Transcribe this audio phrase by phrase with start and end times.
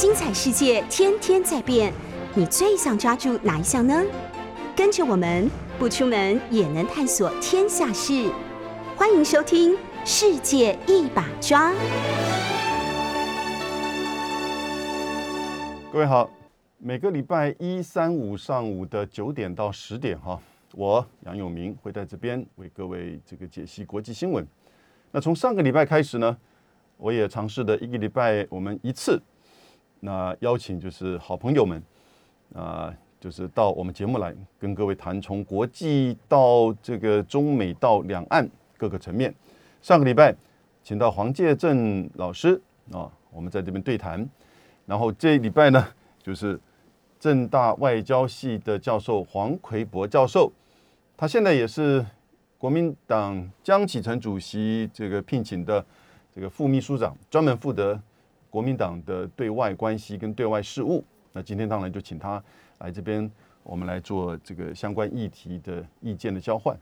[0.00, 1.92] 精彩世界天天在变，
[2.34, 4.02] 你最想抓住哪一项呢？
[4.74, 5.46] 跟着我们
[5.78, 8.32] 不出门也能探索天下事，
[8.96, 9.72] 欢迎收听
[10.06, 11.70] 《世界一把抓》。
[15.92, 16.30] 各位好，
[16.78, 20.40] 每个礼拜一、三、五上午的九点到十点哈，
[20.72, 24.48] 我杨永明会在这边为各位这个解析国际新闻。
[25.12, 26.34] 那从上个礼拜开始呢，
[26.96, 29.20] 我也尝试的一个礼拜我们一次，
[30.00, 31.82] 那邀请就是好朋友们
[32.54, 39.32] 啊、就是到我们节目来跟各位谈从国际到这个中美到两岸各个层面。
[39.80, 40.34] 上个礼拜
[40.82, 44.28] 请到黄介正老师啊，我们在这边对谈。
[44.86, 45.86] 然后这礼拜呢，
[46.20, 46.58] 就是
[47.20, 50.50] 正大外交系的教授黄奎博教授，
[51.16, 52.04] 他现在也是
[52.58, 55.84] 国民党江启臣主席这个聘请的
[56.34, 58.00] 这个副秘书长，专门负责
[58.50, 61.02] 国民党的对外关系跟对外事务。
[61.32, 62.42] 那今天当然就请他
[62.78, 63.30] 来这边，
[63.62, 66.76] 我们来做这个相关议题的意见的交换。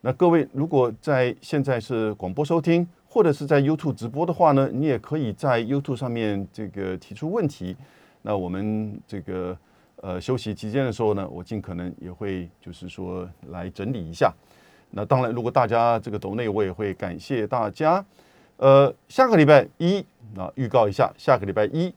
[0.00, 7.76] 那各位如果在现在是广播收听，或者是在 YouTube 直播的话呢，你也可以在 YouTube 上面这个提出问题。
[8.22, 9.58] 那我们这个
[9.96, 14.32] 呃休息期间的时候呢，我尽可能也会就是说来整理一下。
[14.90, 18.04] 那当然，如果大家这个抖内，我也会感谢大家。
[18.58, 20.04] 呃，下个礼拜一
[20.36, 21.94] 啊，预告一下，下个礼拜一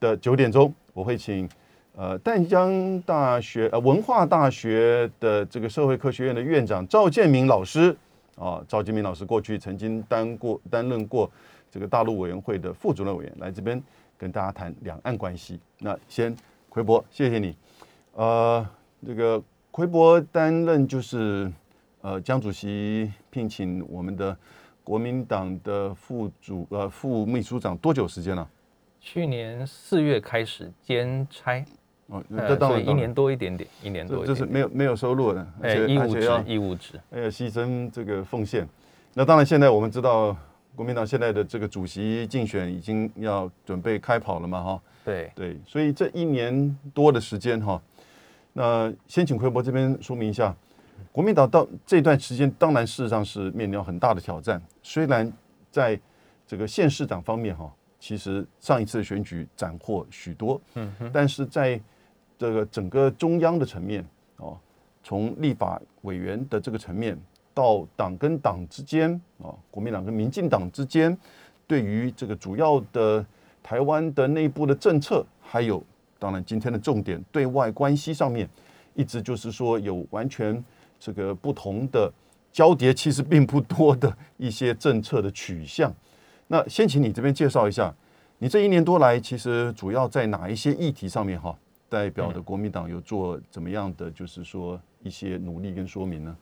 [0.00, 1.48] 的九点钟，我会请
[1.94, 7.96] 呃淡江大学呃文化大学的这个社会科学院的院长赵建明老师
[8.36, 11.30] 啊，赵建明老师过去曾经担过担任过
[11.70, 13.80] 这个大陆委员会的副主任委员，来这边
[14.18, 15.60] 跟大家谈两岸关系。
[15.78, 16.34] 那先
[16.68, 17.56] 奎博，谢谢你。
[18.14, 18.66] 呃，
[19.06, 21.50] 这个奎博担任就是
[22.00, 24.36] 呃江主席聘请我们的
[24.84, 28.48] 国民党的副主呃副秘书长多久时间了、
[29.00, 31.64] 去年四月开始兼差，
[32.08, 34.52] 哦，呃这当然所以一年多一点点，一年多这这是一点点。
[34.52, 38.68] 没有没有收入的，而哎，义务制且而且要，义务职，哎呀牺牲这个奉献。
[39.14, 40.36] 那当然，现在我们知道
[40.74, 47.80] 国民党现在的这个主席竞选已经要准备开跑了嘛，哈，对，对，所以这一年多的时间哈，
[48.52, 50.54] 那先请奎博这边说明一下，
[51.10, 54.62] 国民党到这段时间，当然事实上是面临很大的挑战。
[54.82, 55.30] 虽然
[55.70, 55.98] 在
[56.46, 61.80] 这个县市长方面哈，其实上一次的选举斩获许多，嗯哼，但是在
[62.38, 64.04] 这个整个中央的层面
[64.36, 64.58] 哦，
[65.02, 67.18] 从立法委员的这个层面
[67.54, 69.12] 到党跟党之间
[69.42, 71.16] 啊，国民党跟民进党之间，
[71.66, 73.24] 对于这个主要的
[73.62, 75.82] 台湾的内部的政策，还有
[76.18, 78.48] 当然今天的重点对外关系上面，
[78.94, 80.62] 一直就是说有完全
[81.04, 82.08] 这个不同的
[82.52, 85.92] 交叠，其实并不多的一些政策的取向。
[86.46, 87.92] 那先请你这边介绍一下，
[88.38, 91.58] 你这一年多来，其实主要在哪一些议题上面哈，
[91.88, 96.36] 代表的国民党有做怎么样的，就是说一些努力跟说明呢？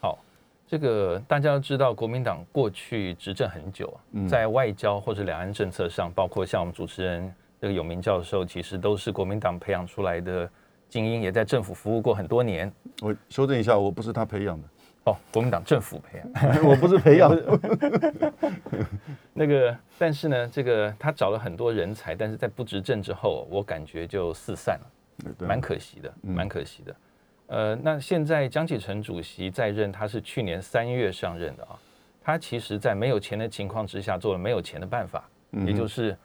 [0.00, 0.18] 好，
[0.66, 3.92] 这个大家都知道，国民党过去执政很久，
[4.26, 10.48] 在外交或者两岸政策上，包括像我们主持人这个有名教授，其实都是国民党培养出来的
[10.88, 12.70] 精英，也在政府服务过很多年。
[13.02, 14.68] 我修正一下，我不是他培养的，
[15.04, 16.28] 哦，国民党政府培养。
[16.64, 17.30] 我不是培养。
[19.34, 26.96] 那个，但是呢，这个他找了很多人才，但是在不执政之后，我感觉就四散了，蛮可惜的，嗯蛮可惜的。
[27.48, 31.78] 呃，那现在江启臣主席在任，他是去年三月上任的啊。
[32.24, 36.16] 他其实，在没有钱的情况之下，做了没有钱的办法，嗯也就是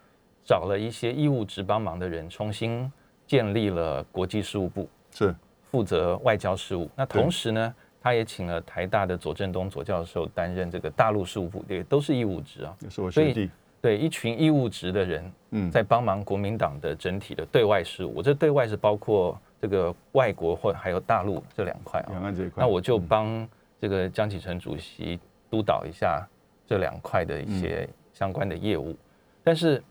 [0.43, 2.91] 找了一些义务职帮忙的人，重新
[3.31, 5.33] 建立了国际事务部，是
[5.63, 6.89] 负责外交事务。
[6.97, 12.75] 那同时呢，他也请了台大的左正东左教授担任这个大陆事务部，也都是义务职啊。
[12.81, 18.21] 也是我所以学弟，对，一群义务职的人嗯，在帮忙国民党的整体的对外事务。
[18.21, 22.23] 这对外是包括这个外国或还有大陆这两块啊两。
[22.23, 23.47] 岸这一块，那我就帮
[23.79, 25.17] 这个江启臣主席
[25.49, 26.27] 督导一下
[26.67, 28.93] 这两块的一些相关的业务。
[29.41, 29.81] 但是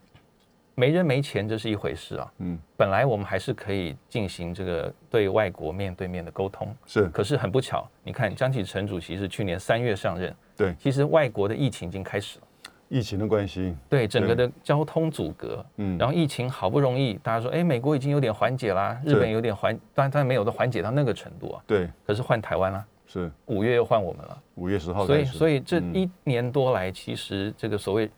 [0.80, 2.32] 没人没钱这是一回事啊。
[2.38, 2.58] 嗯。
[2.74, 7.06] 本来我们还是可以进行这个对外国面对面的沟通，是。
[7.08, 10.74] 可是很不巧，你看江启臣主席是去年三月上任，对。
[10.78, 12.46] 其实外国的疫情已经开始了。
[12.88, 21.88] 疫情的关系，对整个的交通阻隔，嗯，然后疫情好不容易，大家说，哎，美国已经有点缓解啦，日本有点缓，当然当然没有的缓解到那个程度啊，对。
[22.04, 23.30] 可是换台湾啦，是。
[23.46, 25.94] 五月又换我们了，五月十号所以所以这嗯。
[25.94, 28.10] 一年多来，其实这个所谓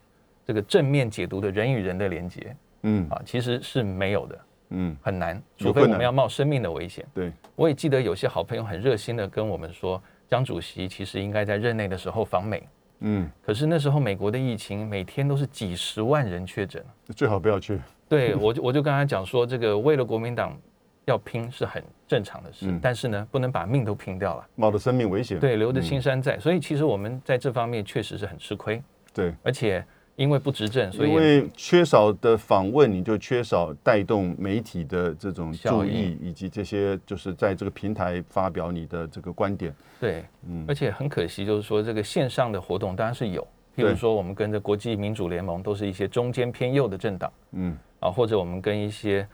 [0.44, 4.38] 这个正面解读的人与人的连接嗯啊，其实是没有的，
[4.70, 7.06] 嗯很难，除非我们要冒生命的危险。
[7.14, 12.68] 对我也记得有些好朋友很热心的跟我们说，江主席其实应该在任内的时候访美，
[13.00, 16.84] 嗯，可是那时候美国的疫情每天都是几十万人确诊。
[17.14, 17.78] 最好不要去。
[18.08, 20.58] 对我就我就跟他讲说，这个为了国民党
[21.04, 24.46] 要拼是很正常的事，嗯但是呢，不能把命都拼掉了。
[24.54, 25.38] 冒着生命危险。
[25.38, 26.38] 对，留着嗯青山在。
[26.38, 28.82] 所以其实我们在这方面确实是很吃亏，
[29.14, 29.84] 对，而且
[30.22, 39.74] 因为不执政，所以因为缺少的访问，你就缺少带动媒体的这种注意，以及这些就是在这个平台发表你的这个观点。
[39.98, 40.64] 对，嗯。
[40.68, 43.42] 而且很可惜，就是说这个线上的活动当然是有，
[43.76, 49.26] 譬如说我们跟着国际民主联盟都是一些中间偏右的政党嗯，啊，或者我们跟一些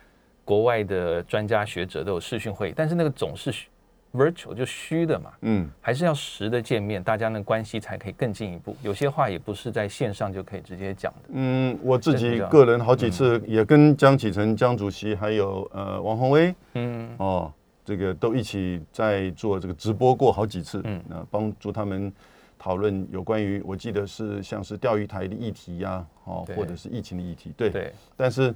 [0.43, 3.69] 国外的专家学者都有视讯会议，但是那个总是虚
[4.19, 8.76] virtual 就虚的嘛，嗯，还是要实的见面，大家那关系才可以更进一步。
[8.82, 11.29] 有些话也不是在线上就可以直接讲的。
[11.32, 17.53] 嗯，我自己个人好几次也跟江启臣江主席还有呃王宏威嗯，哦，
[17.85, 21.00] 这个都一起在做这个直播过好几次，嗯。
[21.09, 22.12] 那帮助他们
[22.59, 27.93] 讨论有关于我记得是像是钓鱼台的议题呀、哦，或者是疫情的议题，对，对。
[28.17, 28.53] 但是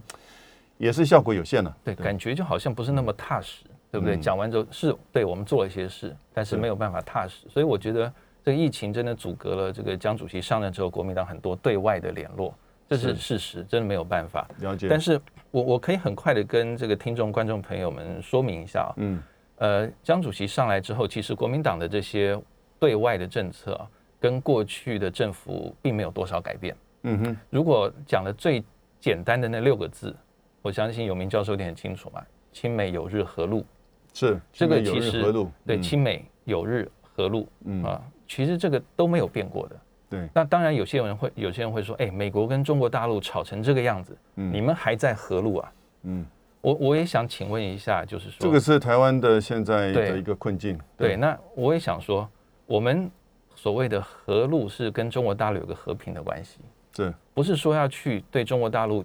[0.76, 4.16] 也是效果有限了，对，感觉就好像不是那么踏实，对不对？
[4.16, 8.10] 嗯讲完之后是对我们做了一些事，但是是没有办法踏实，所以我觉得
[8.42, 12.54] 这个疫情真的阻隔了这个江主席上任之后，国民党很多对外的联络，
[12.88, 14.48] 这是是事实，真的没有办法。
[14.60, 19.22] 了解，但是我我可以很快的跟这个听众、观众朋友们说明一下啊，嗯
[19.56, 22.36] 呃，江主席上来之后，其实国民党的这些
[22.80, 23.86] 对外的政策啊，
[24.18, 26.74] 跟过去的政府并没有多少改变。
[27.02, 28.64] 嗯哼，如果讲的最
[28.98, 30.16] 简单的那六个字，
[30.62, 32.22] 我相信有明教授一定很清楚嘛，
[32.52, 33.64] 亲美友日和陆。
[34.12, 35.22] 是这个其实
[35.66, 35.82] 对，嗯。
[35.82, 37.82] 亲美友日和路嗯。
[37.84, 39.76] 啊，其实这个都没有变过的。
[40.10, 44.52] 对，那当然，有些人会有些人会说，哎，美国跟中国大陆吵成这个样子，嗯。
[44.52, 45.72] 你们还在和路啊？
[46.02, 46.26] 嗯，
[46.60, 52.28] 我我也想请问一下，就是说，这个是台湾的现在的一个困境，对，那我也想说，
[52.66, 53.10] 我们
[53.54, 56.58] 所谓的和路是跟中国大陆有个和平的关系，
[56.96, 59.04] 是，不是说要去对中国大陆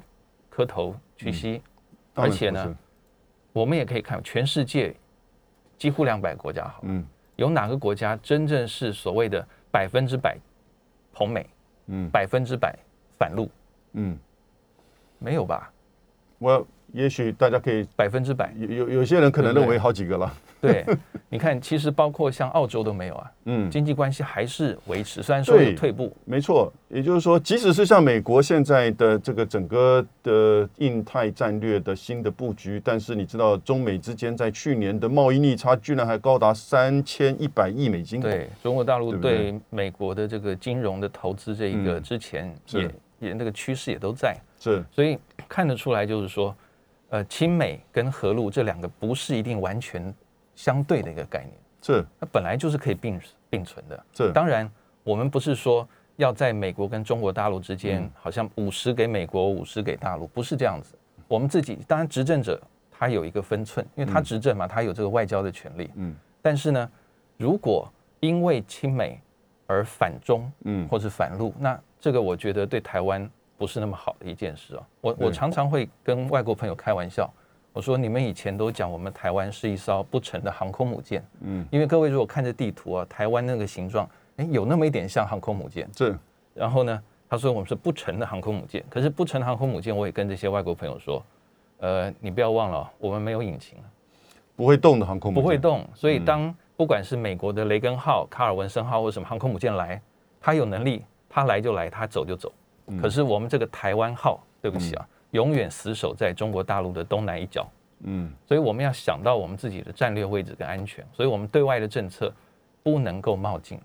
[0.50, 1.62] 磕头屈膝，
[2.15, 2.77] 而且呢
[3.57, 4.95] 我们也可以看全世界
[5.80, 7.04] 几乎两百国家好，嗯
[7.38, 10.38] 有哪个国家真正是所谓的百分之百
[11.12, 11.50] 捧美、
[11.88, 12.77] 嗯百分之百
[13.18, 13.50] 反露？
[13.94, 14.15] 嗯，
[15.18, 15.71] 没有吧？
[16.38, 18.53] 我也许大家可以百分之百。
[18.57, 20.85] 有有有些人可能认为好几个了，对，
[21.29, 42.03] 你看，其实包括像澳洲都没有啊，嗯，经济关系还是维持，虽然说有退步，没错，也就是说，即使是像美国现在的这个整个的印太战略的新的布局，但是你知道，中美之间在去年的贸易逆差居然还高达三千一百亿美金，，对中国大陆对美国的这个金融的投资，这一个嗯。
[42.03, 42.81] 之前是。
[42.81, 45.17] 也也那个趋势也都在，是，所以
[45.49, 46.55] 看得出来，就是说，
[47.09, 50.13] 呃，亲美跟和陆这两个不是一定完全
[50.56, 53.19] 相对的一个概念，是它本来就是可以并
[53.50, 54.06] 并存的。
[54.13, 54.69] 是，当然，
[55.04, 55.88] 我们不是说
[56.18, 60.95] 要在美国跟中国大陆之间嗯，好像五十给美国，五十给大陆，不是这样子。
[61.27, 62.62] 我们自己当然执政者
[62.92, 65.89] 他有一个分寸，因为他嗯执政嘛，他有这个外交的权利。
[65.95, 66.89] 嗯但是呢，
[67.38, 67.88] 如果
[68.19, 69.19] 因为亲美
[69.65, 74.86] 而反中嗯或是反陆，那这个我觉得对台湾不是那么好的一件事哦。
[75.01, 77.30] 我我常常会跟外国朋友开玩笑，
[77.74, 85.89] 我说你们以前都讲我们台湾是一艘不成的航空母舰，嗯，因为各位如果看着地图啊，台湾那个形状，哎，有那么一点像航空母舰。
[85.95, 86.18] 是，
[86.54, 91.23] 然后呢，他说我们是不成的航空母舰，可是不成的航空母舰，我也跟这些外国朋友说，
[91.80, 93.85] 呃，你不要忘了哦，我们没有引擎啊。
[94.56, 95.87] 不会动的航空母舰，不会动。
[95.94, 100.02] 所以嗯当不管是美国的雷根号、卡尔文森号或什么航空母舰来，
[100.42, 102.52] 它有能力，它来就来，它走就走。
[102.87, 107.67] 嗯可是我们这个台湾号，对不起啊，永远死守在中国大陆的东南一角。
[108.01, 112.31] 嗯所以我们要想到我们自己的战略位置跟安全，所以我们对外的政策
[112.83, 113.79] 不能够冒进。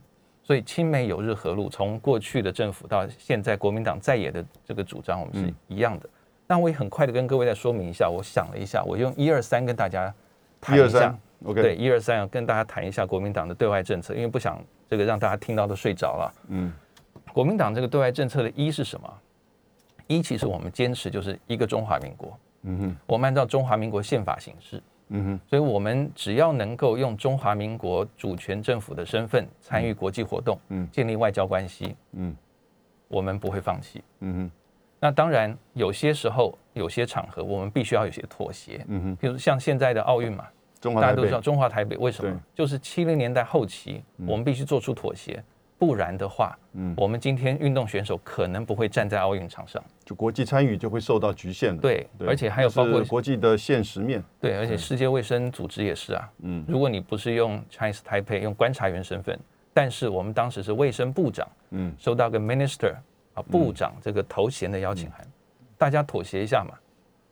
[0.44, 6.08] 所以亲美友日和路，从过去的政府到现在国民党在野的这个主张，我们是嗯一样的。
[6.46, 10.12] 那我也很快的跟各位再说明一下，我想了一下，我用一二三跟大家
[10.60, 11.16] 谈一下。
[11.44, 16.34] ，OK，对，，一二三要跟大家谈一下国民党的对外政策，因为不想这个让大家听到都睡着了。
[16.48, 16.72] 嗯
[17.32, 19.12] 国民党这个对外政策的一是什么？
[20.06, 30.88] 一其实我们坚持就是一个中华民国，嗯哼我们按照中华民国宪法行事，嗯哼所以我们只要能够用中华民国主权政府的身份参与国际活动，嗯。
[30.90, 32.36] 建立外交关系，嗯。
[33.08, 34.02] 我们不会放弃。
[34.20, 34.50] 嗯哼。
[34.98, 38.84] 那当然，有些时候、有些场合，我们必须要有些妥协。
[38.88, 40.46] 嗯哼，比如像现在的奥运嘛，
[40.80, 41.10] 中华台北。
[41.10, 42.40] 大家都知道，中华台北为什么？
[42.54, 45.42] 就是七零年代后期，我们必须做出妥协，
[45.82, 49.82] 不然的话，嗯我们今天运动选手可能不会站在奥运场上。
[50.04, 56.30] 就国际参与就会受到局限了，对，对而且还有包括国际的现实面，对，而且世界卫生组织也是啊。
[56.42, 59.36] 嗯如果你不是用 Chinese Taipei 用观察员身份，
[59.74, 62.94] 但是我们当时是卫生部长，嗯收到个 minister
[63.34, 65.26] 啊部长这个头衔的邀请函，
[65.76, 66.78] 大家妥协一下嘛。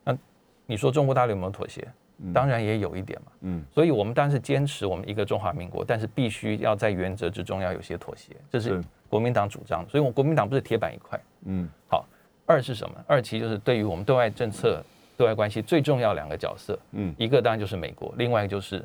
[0.03, 0.19] 那
[0.67, 1.87] 你说中国大陆有没有妥协？
[2.35, 3.33] 当然也有一点嘛。
[3.43, 9.89] 嗯所以我们当然是坚持我们一个中华民国，但是必须要在原则之中要有些妥协，这是是国民党主张的。
[9.89, 11.21] 所以我国民党不是铁板一块。
[11.47, 12.07] 嗯好，
[12.47, 12.95] 二是什么？
[13.07, 14.83] 二其就是对于我们对外政策、
[15.17, 18.85] 对外关系最重要两个角色，嗯，一个当然就是美国，另外一个就是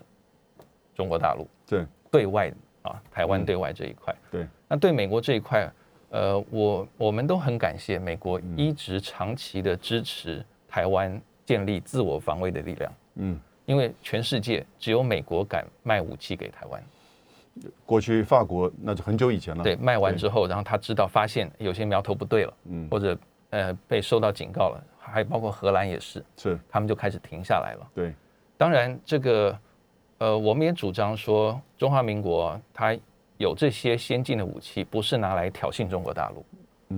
[0.94, 2.52] 中国大陆对对外
[2.84, 4.16] 啊，台湾对外这一块。
[4.32, 5.70] 对，那对美国这一块，
[6.10, 16.84] 呃，我我们都很感谢美国一直长期的支持台湾建立自我防卫的力量，嗯，因为全世界只有美国敢卖武器给台湾。
[17.86, 22.88] 过去法国那就很久以前了，对，卖完之后，然后他知道发现有些苗头不对了，嗯。
[22.90, 23.18] 或者
[23.52, 27.88] 呃被受到警告了，还包括荷兰也是，是，他们就开始停下来了。
[27.96, 28.14] 对，
[28.58, 29.58] 当然，这个
[30.18, 32.98] 呃，我们也主张说，中华民国它
[33.38, 36.46] 有这些先进的武器，不是拿来挑衅中国大陆，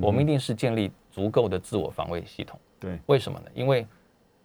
[0.01, 2.59] 我们一定是建立足够的自我防卫系统。
[2.79, 3.45] 对，为什么呢？
[3.53, 3.85] 因为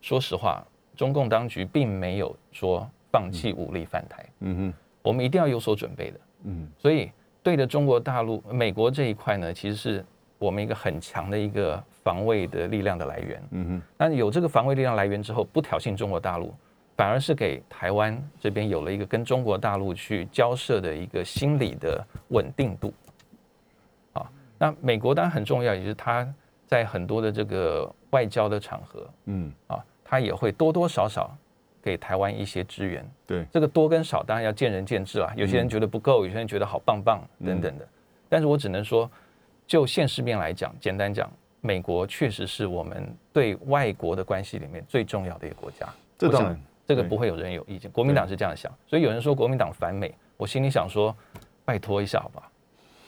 [0.02, 0.62] 说实话，
[0.96, 6.20] 中共当局并没有说放弃武力犯台，嗯哼，我们一定要有所准备的。
[6.44, 7.10] 嗯所以
[7.42, 10.04] 对着中国大陆、美国这一块呢，其实是
[10.38, 13.42] 我们一个很强的一个防卫的力量的来源。
[13.50, 16.54] 嗯哼，那有这个防卫力量来源之后，不挑衅中国大陆，
[16.96, 22.92] 反而是给台湾这边有了一个跟中国大陆去交涉的一个心理的稳定度。
[24.12, 26.26] 啊，那美国当然很重要，也是它
[26.66, 31.34] 在很多的这个外交的场合嗯啊，它也会多多少少
[31.82, 33.02] 给台湾一些支援。
[33.26, 37.88] 对，这个多跟少当然要见仁见智啦，有些人觉得不够，有些人觉得好棒棒等等的。
[38.28, 39.10] 但是我只能说，
[39.66, 43.02] 就现实面来讲，简单讲，美国确实是我们
[43.32, 45.88] 对外国的关系里面最重要的一个国家。
[46.18, 46.54] 这当然，
[46.86, 48.70] 对这个不会有人有意见，国民党是这样想。
[48.86, 51.16] 所以有人说国民党反美，我心里想说，
[51.64, 52.42] 拜托一下好吧。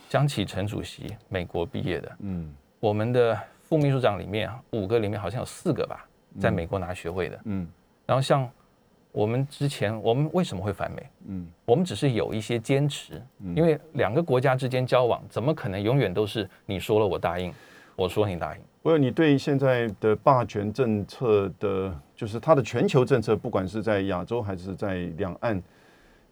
[0.08, 6.06] 江启臣主席美国毕业的，嗯我们的副秘书长里面啊五个里面好像有四个吧，
[6.38, 7.40] 在美国拿学位的。
[7.44, 7.66] 嗯
[8.06, 8.48] 然后像
[9.12, 11.10] 我们之前，我们为什么会反美？
[11.28, 13.22] 嗯我们只是有一些坚持，
[13.54, 17.52] 因为两个国家之间交往，怎么可能永远都是你说了我答应，
[17.96, 18.60] 我说你答应？
[18.82, 25.62] 不过你对现在的霸权政策的，就是它的全球政策，不管是在亚洲还是在两岸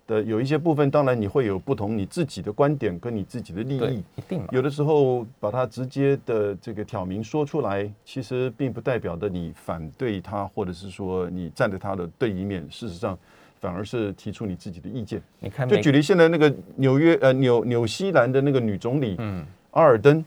[0.06, 4.44] 的有一些部分，当然你会有不同你自己的观点跟你自己的利益。，一定。
[4.50, 12.66] 有的时候把它直接的这个挑明说出来，其实并不代表的你反对他，或者是说你站在他的对立面。
[12.71, 13.18] 事实上，
[13.61, 15.23] 反而是提出你自己的意见。
[15.38, 20.25] 你看就举例现在那个纽约呃纽纽西兰的那个女总理嗯，阿尔登，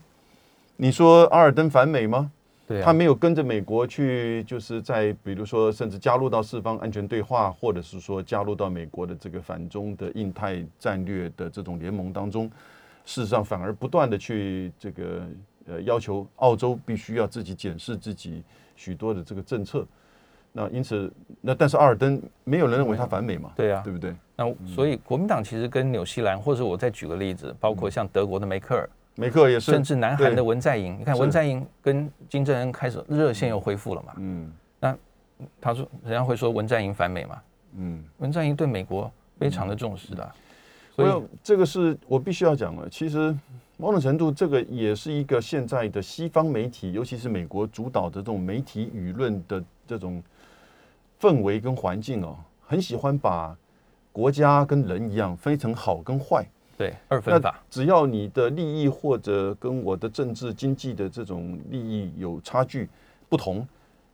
[0.77, 2.31] 你说阿尔登反美吗？
[2.67, 12.49] 对啊，他没有跟着美国去，就是在比如说甚至加入到四方安全对话，或者是说加入到美国的这个反中的印太战略的这种联盟当中，
[13.05, 15.27] 事实上反而不断的去这个
[15.67, 18.43] 呃要求澳洲必须要自己检视自己
[18.75, 19.85] 许多的这个政策。
[20.57, 24.15] 那因此，那但是阿尔登没有人认为他反美嘛，对啊对不对？
[24.37, 34.13] 那所以国民党其实跟纽西兰，或者我再举个例子，包括像德国的梅克尔，梅克也是，甚至南韩的文在寅，你看文在寅跟金正恩开始热线又恢复了嘛？
[34.17, 34.97] 嗯那
[35.59, 37.41] 他说人家会说文在寅反美嘛？
[37.77, 38.03] 嗯。
[38.17, 40.35] 文在寅对美国非常的重视的啊，
[40.95, 42.89] 所以所以这个是我必须要讲的。
[42.89, 43.35] 其实
[43.77, 50.21] 某种程度，这个也是一个现在的西方媒体，尤其是美国主导的这种媒体舆论的这种
[51.19, 53.55] 氛围跟环境哦，很喜欢把
[54.11, 56.45] 国家跟人一样分成好跟坏。
[56.77, 62.89] 对二分法，只要你的利益或者跟我的政治经济的这种利益有差距
[63.29, 63.65] 不同，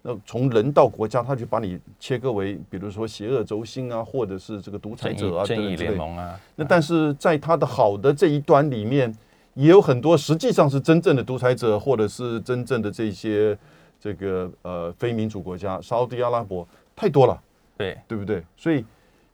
[0.01, 9.11] 那从人到国家，他就把你切割为，比如说邪恶轴心啊，或者是这个独裁者啊，义正义联盟啊，那但是在他的好的这一端里面，
[9.55, 13.57] 也有很多实际上是真正的独裁者，或者是真正的这些
[13.99, 17.41] 这个呃非民主国家，沙特阿拉伯太多了，
[17.77, 17.97] 对。
[18.07, 18.43] 对不对？
[18.55, 18.85] 所以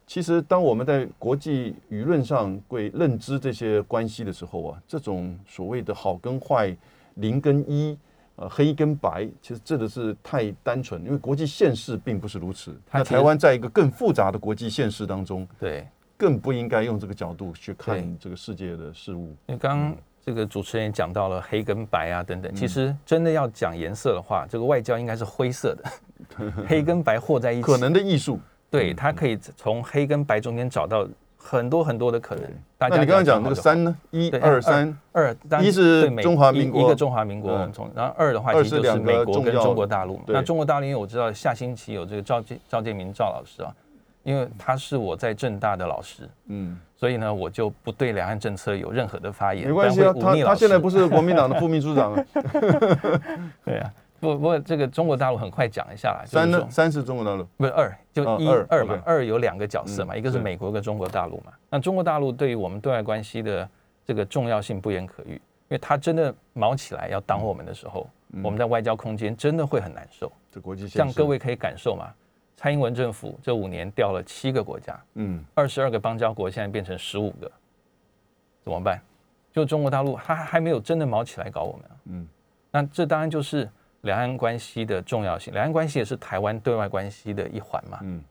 [0.07, 6.75] 其实当我们在国际舆论上会认知这些关系的时候啊，这种所谓的好跟坏、
[7.13, 7.95] 零跟一。
[8.39, 12.79] 呃，黑跟白，其实真的是太单纯，因为国际现实并不是如此。
[12.91, 19.35] 那台湾在一个更复杂的国际现实当中，对，更不应该用这个角度去看这个世界的事物。
[19.47, 28.39] 因为刚刚这个主持人也讲到了黑跟白啊等等，其实真的要讲颜色的话，这个外交应该是灰色的， 黑跟白和在一起，可能的艺术。
[28.77, 32.43] 对它可以从黑跟白中间找到很多很多的可能。
[32.77, 33.95] 大家那你刚刚讲那个三呢？
[34.11, 40.23] 一二三，二，一是中华民国一一个中华民国，嗯我们从然后二的话，二其实就是美国跟中国大陆嘛。
[40.27, 43.73] 那中国大陆，因为我知道下星期有这个赵建赵建明赵老师啊，
[44.23, 49.65] 因为他是我在正大的老师，嗯，所以呢，我就不对两岸政策有任何的发言。
[49.67, 52.25] 没关系啊，他他现在不是国民党的副秘书长啊，
[53.65, 56.67] 对啊，不不过这个中国大陆很快讲一下三呢？
[56.69, 61.53] 三是中国大陆，不是二，就一哦二二嘛二有两个角色嘛，嗯一个是是美国，一个中国大陆嘛。
[61.69, 63.67] 那中国大陆对于我们对外关系的
[64.05, 70.31] 这个重要性不言可喻，因为它真的毛起来要挡我们的时候，嗯我们在外交空间真的会很难受。
[70.51, 72.09] 这国际现像各位可以感受嘛，
[72.55, 77.51] 蔡英文政府这五年掉了七个国家，嗯二十二个邦交国，现在变成十五个，
[78.63, 78.99] 怎么办？
[79.53, 81.95] 就中国大陆，它还没有真的毛起来搞我们啊。
[82.05, 82.27] 嗯
[82.69, 83.67] 那这当然就是
[84.01, 87.99] 两岸关系的重要性，两岸关系也是台湾对外关系的一环嘛。
[88.03, 88.23] 嗯。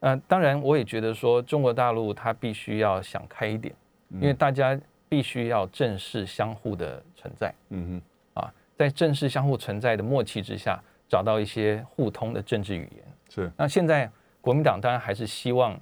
[0.00, 3.72] 呃，当然我也觉得说，中国大陆它必须要想开一点，
[4.10, 4.20] 嗯。
[4.20, 7.54] 因为大家必须要正视相互的存在。
[7.68, 8.02] 嗯
[8.34, 13.04] 啊，在正视相互存在的默契之下，找到一些互通的政治语言。
[13.28, 13.52] 是。
[13.56, 14.10] 那现在
[14.40, 15.78] 国民党当然还是希望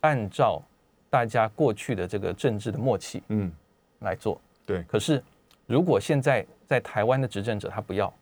[0.00, 0.60] 按照
[1.08, 3.52] 大家过去的这个政治的默契嗯。
[4.00, 4.40] 来做。
[4.66, 4.82] 对。
[4.82, 5.22] 可是
[5.66, 8.12] 如果现在在台湾的执政者他不要，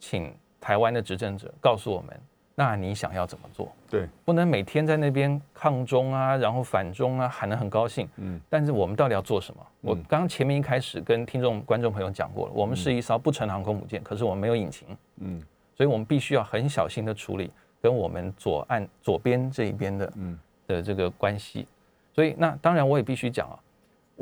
[0.00, 2.20] 请台湾的执政者告诉我们，
[2.54, 3.70] 那你想要怎么做？
[3.90, 8.08] 对，不能每天在那边抗中啊，然后反中啊，喊得很高兴。
[8.16, 9.66] 嗯但是我们到底要做什么？
[9.82, 15.42] 我刚刚前面一开始跟听众、观众朋友讲过了，我们是一艘不成航空母舰，可是我们没有引擎，嗯
[15.76, 21.66] 所以我们必须要很小心的处理跟我们左岸左边这一边的嗯的这个关系。
[22.14, 23.58] 所以那当然我也必须讲啊，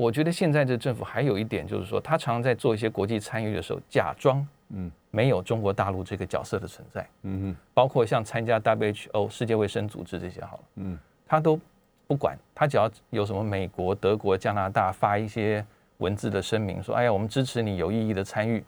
[0.00, 4.90] 我觉得现在这政府还有一点就是说，他常常在做一些国际参与的时候，假装嗯。
[5.12, 7.56] 没有中国大陆这个角色的存在，嗯哼。
[7.74, 10.98] 包括像参加 WHO 世界卫生组织这些好了，嗯。
[11.26, 11.60] 他都
[12.06, 15.62] 不管，他只要有什么美国、德国、加拿大发一些
[15.98, 18.64] 文字的声明，说哎呀，我们支持你有意义的参与，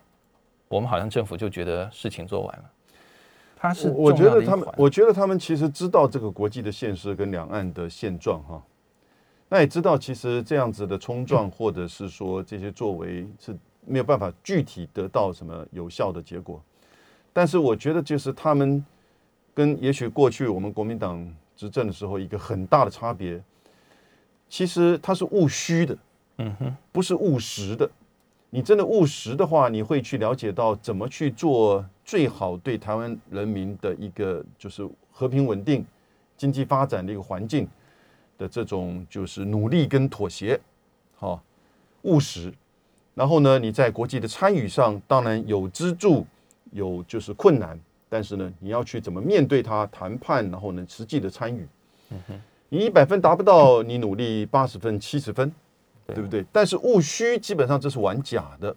[0.69, 2.65] 我们好像政府就觉得事情做完了。
[3.57, 8.63] 他是我我觉得他们，我觉得他们其实知道这个国际的现实跟两岸的现状哈，
[9.53, 13.55] 那也知道其实这样子的冲撞或者是说这些作为是
[13.85, 16.59] 没有办法具体得到什么有效的结果，
[17.35, 18.83] 但是我觉得就是他们
[19.53, 23.39] 跟也许过去我们国民党执政的时候一个很大的差别，
[24.49, 25.99] 其实它是务虚的，
[26.39, 27.91] 嗯哼，不是务实的。
[28.49, 35.85] 你真的务实的话，你会去了解到怎么去做最好对台湾人民的一个就是和平稳定、
[36.39, 37.69] 经济发展的一个环境
[38.43, 40.59] 的这种就是努力跟妥协，
[41.15, 41.41] 好、
[42.03, 42.53] 务实。
[43.15, 46.27] 然后呢，你在国际的参与上，当然有资助，
[46.73, 47.79] 有就是困难，
[48.09, 51.65] 但是呢，你要去怎么面对它谈判，然后呢，实际的参与。
[52.69, 55.53] 你一百分达不到，你努力八十分、七十分，
[56.07, 56.45] 对对不对？
[56.51, 58.75] 但是务虚基本上这是玩假的，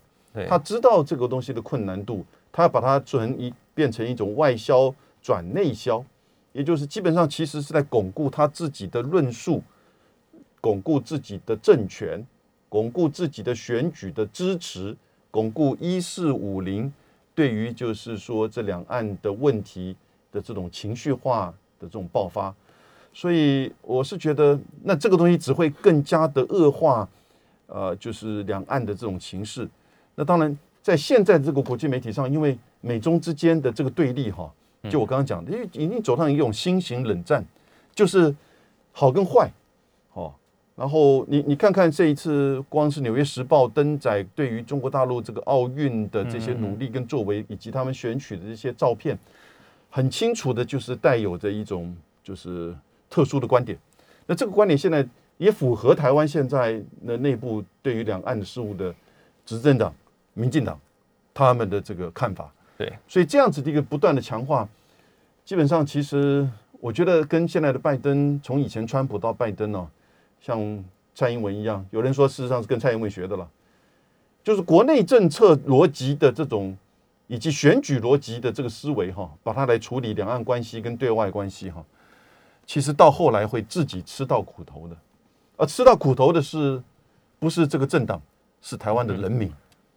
[0.48, 6.04] 他知道这个东西的困难度，他要把它转一变成一种外销转内销，
[6.56, 9.62] 也就是基本上其实是在巩固他自己的论述，
[10.62, 12.26] 巩固自己的政权，
[12.70, 14.96] 巩固自己的选举的支持，
[15.30, 16.92] 巩固一四五零
[17.36, 19.98] 对于就是说这两岸的问题
[20.32, 22.56] 的这种情绪化的这种爆发。
[23.12, 27.06] 所以我是觉得，那这个东西只会更加的恶化，
[27.68, 29.68] 呃，就是两岸的这种情势。
[30.16, 34.50] 那当然，在现在这个国际媒体上，因为美中之间的这个对立哈，
[34.90, 37.44] 就我刚刚讲的，因为已经走上一种新型冷战，
[37.94, 38.36] 就是
[38.92, 39.52] 好跟坏，
[40.14, 40.34] 哦。
[40.76, 49.18] 然后你你看看这一次，光是《纽约时报》登载对于中国大陆这个奥运的这些努力跟作为，以及他们选取的这些照片，
[49.90, 52.76] 很清楚的就是带有着一种就是
[53.10, 53.78] 特殊的观点。
[54.26, 58.94] 那这个观点现在也符合台湾现在的内部对于两岸事务的
[59.46, 59.94] 执政党
[60.34, 60.78] 民进党
[61.34, 62.52] 他们的这个看法。
[62.78, 64.68] 对，所以这样子的一个不断的强化，
[65.46, 66.48] 基本上其实
[66.80, 69.88] 我觉得跟现在的拜登，从以前川普到拜登哦，
[70.42, 70.84] 像
[71.14, 73.50] 蔡英文一样，有人说事实上是跟蔡英文学的了，
[74.44, 76.78] 就是国内政策逻辑的这种
[77.28, 81.84] 以及选举逻辑的这个思维哈，把它来处理两岸关系跟对外关系哈，
[82.66, 84.98] 其实到后来会自己吃到苦头的，
[85.56, 86.84] 而吃到苦头的是
[87.40, 88.22] 不是这个政党，
[88.62, 89.50] 是台湾的人民，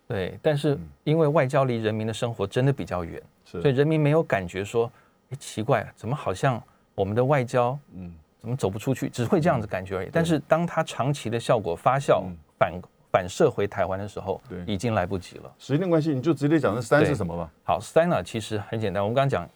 [0.09, 4.90] 对，但是因为外交离人民的生活真的比较远，是所以人民没有感觉说，
[5.29, 6.61] 哎，奇怪，怎么好像
[6.94, 10.09] 我们的外交，嗯怎么走不出去，只会这样子感觉而已。
[10.11, 12.81] 但是当它长期的效果发酵嗯反
[13.12, 15.55] 反射回台湾的时候对，已经来不及了。
[15.59, 17.51] 时间关系，你就直接讲这三是什么吧。
[17.62, 19.47] 好，三呢其实很简单，我们刚刚讲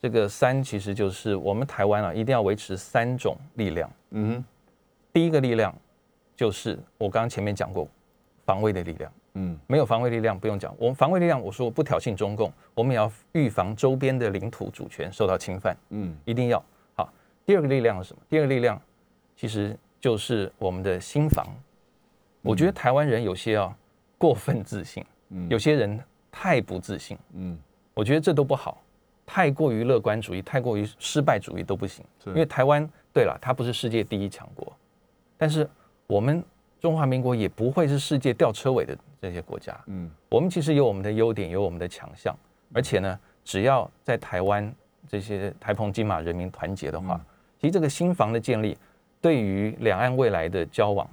[0.00, 3.90] 这个三其实就是我们台湾啊一定要维持三种力量。
[4.10, 4.44] 嗯，
[5.12, 5.74] 第一个力量
[6.36, 7.88] 就是我刚刚前面讲过
[8.44, 9.10] 防卫的力量。
[9.38, 16.62] 嗯没有防卫力量不用讲，我们防卫力量，我说我不挑衅中共，我们也要预防周边的领土主权受到侵犯，嗯一定要
[16.94, 17.12] 好。
[17.44, 18.22] 第二个力量是什么？
[18.28, 18.80] 第二个力量
[19.36, 21.46] 其实就是我们的心防。
[22.42, 23.76] 我觉得台湾人有些啊
[24.16, 26.00] 过分自信，嗯有些人
[26.32, 27.58] 太不自信，嗯
[27.92, 28.82] 我觉得这都不好。
[29.28, 32.04] 太过于乐观主义，太过于失败主义都不行。
[32.22, 34.72] 是因为台湾，对了，它不是世界第一强国，
[35.36, 35.68] 但是
[36.06, 36.40] 我们
[36.78, 38.96] 中华民国也不会是世界吊车尾的
[39.28, 39.78] 这些国家。
[39.86, 42.34] 嗯我们其实有我们的优点，有我们的强项，
[42.72, 44.72] 而且呢，只要在台湾
[45.08, 47.20] 这些台澎金马人民团结的话，
[47.60, 48.76] 其实这个新房的建立，
[49.20, 51.08] 对于两岸未来的交往，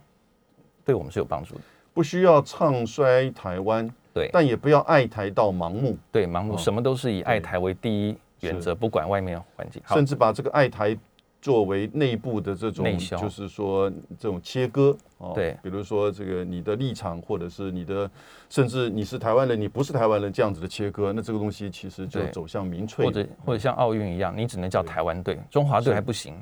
[0.85, 1.61] 对我们是有帮助的。
[1.93, 9.81] 不需要唱衰台湾，对但也不要爱台到盲目，对，盲目哦什么都是以爱台为第一原则，不管外面环境。
[9.87, 10.97] 甚，至把这个爱台
[11.43, 15.57] 作为内部的这种就是说这种切割哦，对。
[15.61, 18.09] 比如说这个你的立场，或者是你的，
[18.49, 26.33] 甚至你是台湾人，你不是台湾人这样子的切割，那这个东西其实就走向民粹，或者或者像奥运一样，你只能叫台湾队，中华队还不行，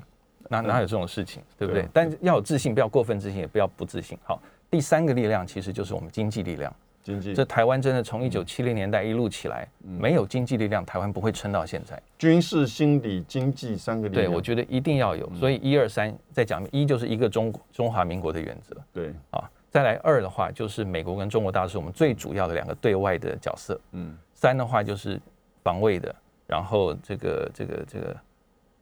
[0.49, 1.67] 哪哪有这种事情，对。
[1.67, 1.73] 不？
[1.73, 1.87] 对？
[1.91, 4.15] 但要有自信，不要过分自信，也不要不自信。
[4.23, 6.71] 好，第三个力量其实就是我们经济力量。
[7.03, 12.01] 经济这台湾真的从一九七零年代一路起来，没有经济力量，台湾不会撑到现在。
[12.17, 15.29] 军事、心理、经济三个力对，量，我觉得一定要有。
[15.35, 23.79] 所以一二三再讲，一就是一个中中华民国的原则对，啊，再来二的话就是美国跟中国大陆是我们最主要的两个对外的角色。
[23.93, 25.19] 嗯三的话就是
[25.63, 26.15] 防卫的，
[26.47, 28.17] 然后这个这个这个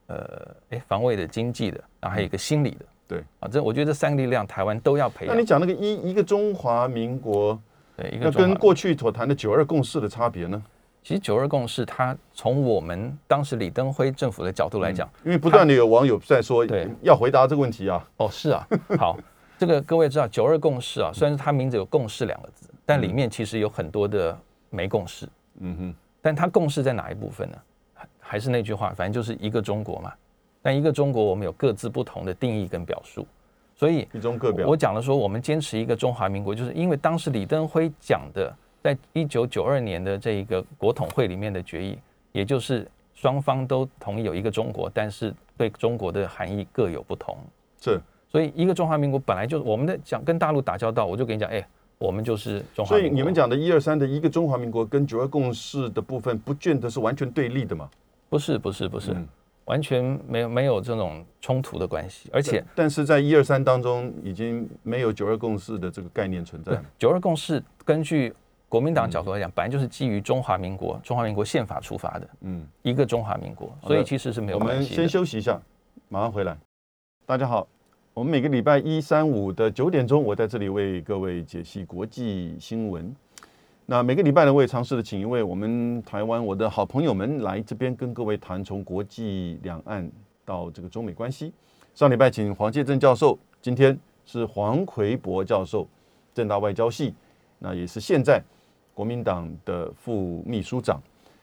[0.08, 2.86] 呃，哎，防卫的、经济的，然后还有一个心理的。
[3.08, 5.46] 对啊，这我觉得这三个力量台湾都要培养那你。
[5.46, 7.60] 讲那个一一个中华民国，
[8.00, 10.62] 对，一那跟过去所谈的九二共识的差别呢？
[11.02, 19.18] 其实九二共识，它从我们当时李登辉政府的角度来讲，因为不断的有网友在说对要回答这个问题啊，哦，是啊，好，
[19.58, 24.38] 这个各位知道九二共识啊，虽然是它名字有共识两个字，但里面其实有很多的
[24.70, 25.28] 没共识。
[25.62, 27.58] 嗯哼，但它共识在哪一部分呢？
[27.94, 30.14] 还还是那句话，反正就是一个中国嘛。
[30.62, 33.26] 但一个中国，我们有各自不同的定义跟表述，
[33.80, 41.98] 所以一中各表我，讲了说，我们坚持一个中华民国，就是因为当时李登辉讲的，在一九九二年的这一个国统会里面的决议，
[42.34, 47.38] 也就是双方都同意有一个中国，但是对中国的含义各有不同。
[47.80, 51.66] 是，所以一个中华民国本来就我们的讲跟大陆打交道，我就跟你讲，哎，
[52.00, 53.14] 我们就是中华所民国。
[53.14, 57.90] 以你们讲的一二三的一个中华民国跟九二共识的部分，不见得是完全对立的嘛？
[58.28, 59.26] 不是不是不是，嗯
[59.70, 66.82] 完全没有没有这种冲突的关系，而且但是在一二三当中，已经没有九二共识的这个概念存在。
[66.98, 68.34] 九二共识根据
[68.68, 75.08] 国民党角度来嗯讲，本来就是基于中华民国中华民国宪法出发的嗯，一个中华民国，所以其实是没有关系我们先。
[75.08, 75.62] 休息一下，
[76.08, 76.58] 马上回来。
[77.28, 77.68] 大家好，
[78.16, 83.16] 我们每个礼拜一、三、五的九点钟，我在这里为各位解析国际新闻。
[83.92, 90.08] 那每个礼拜呢，我也尝试的请一位我们台湾我的好朋友们来这边跟各位谈从国际两岸
[90.46, 91.52] 到这个中美关系。
[91.96, 93.98] 上礼拜请黄介正教授，今天
[94.28, 95.88] 是黄奎博教授，
[96.36, 97.16] 正大外交系，
[97.58, 98.40] 那也是现在
[98.94, 101.02] 国民党的副秘书长。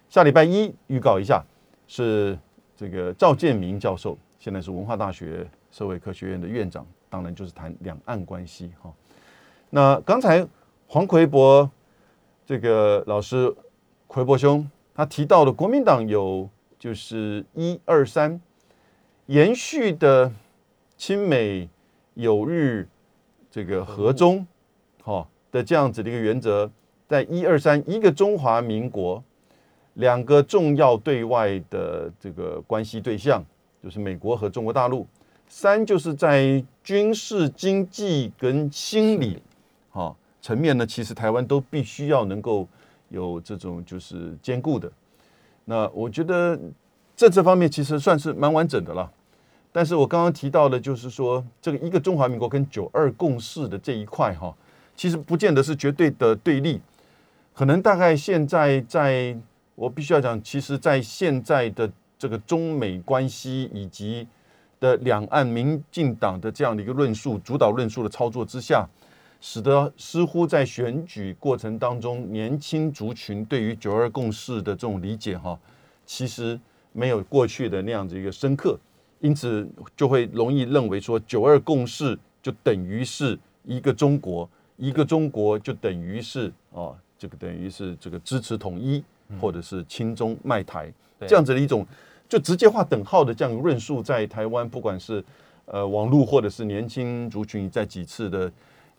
[0.08, 1.44] 下礼拜一预告一下，
[1.88, 2.38] 是
[2.76, 8.92] 这个赵建明教授，现在是文化大学社会科学院的院长，当然就是谈两岸关系哈。
[9.68, 10.46] 那刚才
[10.86, 11.68] 黄奎博
[12.46, 13.52] 这个老师
[14.06, 18.40] 奎博兄他提到的国民党有就是一二三
[19.26, 20.32] 延续的
[20.96, 21.68] 亲美
[22.14, 22.88] 友日
[23.50, 24.46] 这个和中
[25.02, 26.70] 哈的这样子的一个原则，
[27.08, 29.22] 在一二三一个中华民国。
[29.94, 33.42] 两个重要对外的这个关系对象，
[33.82, 35.06] 就是美国和中国大陆。
[35.48, 39.42] 三就是在军事、经济跟心理，
[39.90, 40.14] 哈、
[40.46, 42.68] 层面呢，其实台湾都必须要能够
[43.08, 44.88] 有这种就是兼顾的。
[45.64, 46.56] 那我觉得
[47.16, 49.10] 政策方面其实算是蛮完整的了。
[49.72, 54.54] 但是我刚刚提到的，就是说这个一个中华民国跟九二共识的这一块哈，
[54.94, 56.80] 其实不见得是绝对的对立，
[57.52, 59.36] 可能大概现在在。
[59.78, 64.26] 我必须要讲，其实，在现在的这个中美关系以及
[64.80, 68.88] 的两岸民进党的这样的一个论述、主导论述的操作之下，
[69.40, 75.58] 使得似乎在选举过程当中，年轻族群对于九二共识的这种理解，哈，
[76.04, 76.58] 其实
[76.92, 78.78] 没有过去的那样子一个深刻，
[79.20, 89.02] 因此就会容易认为说，九二共识就等于是一个中国，一个中国就等于是哦，这个等于是这个支持统一。
[89.40, 91.84] 或者是亲中卖台对这样子的一种，
[92.28, 95.20] 就直接画等号的这样论述，在台湾不管是
[95.64, 98.48] 呃网络或者是年轻族群，在几次的，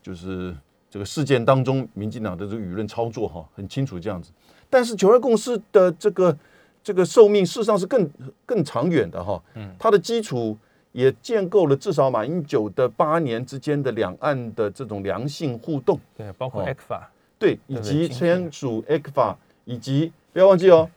[0.08, 0.56] 就是
[0.90, 4.32] 这个事件当中，民进党的这个舆论操作哈，很清楚这样子。
[4.70, 6.38] 但是九二共识的这个
[6.82, 8.10] 这个寿命事实上是更
[8.46, 9.44] 更长远的哈。
[9.56, 10.58] 嗯，它的基础
[10.94, 16.00] 也建构了至少马英九的八年之间的两岸的这种良性互动。
[16.16, 17.02] 对，包括 ECFA，
[17.38, 20.90] 对，以及签署 ECFA，以及不要忘记哦。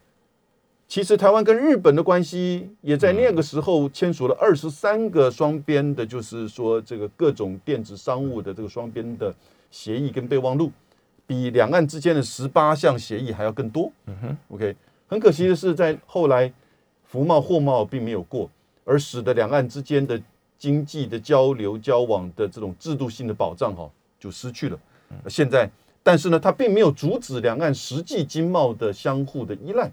[0.90, 9.32] 其实台湾跟日本的关系也在那个时候签署了二十三个双边的，就是说这个各种电子商务的这个双边的
[9.70, 10.72] 协议跟备忘录，
[11.28, 13.92] 比两岸之间的十八项协议还要更多。
[14.06, 14.74] 嗯哼，OK，
[15.06, 16.52] 很可惜的是，在后来
[17.04, 18.50] 服贸货贸并没有过，
[18.84, 20.20] 而使得两岸之间的
[20.58, 24.76] 经济的交流交往的这种制度性的保障哈就失去了。
[25.28, 25.70] 现在，
[26.02, 29.88] 但是呢，它并没有阻止两岸实际经贸的相互的依赖。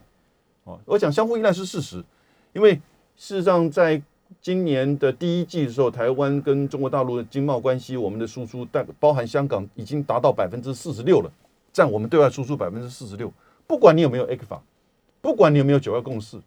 [0.67, 2.03] 哦，我讲相互依赖是事实，
[2.51, 2.73] 因为
[3.15, 4.01] 事实上在
[4.41, 11.32] 今年的第一季的时候，台湾跟中国大陆的经贸关系，我们的输出但包含香港已经达到百分之四十六了，
[11.71, 13.32] 占我们对外输出百分之四十六。
[13.65, 14.62] 不管你有没有 A 克法，
[15.21, 16.38] 不管你有没有九二共识，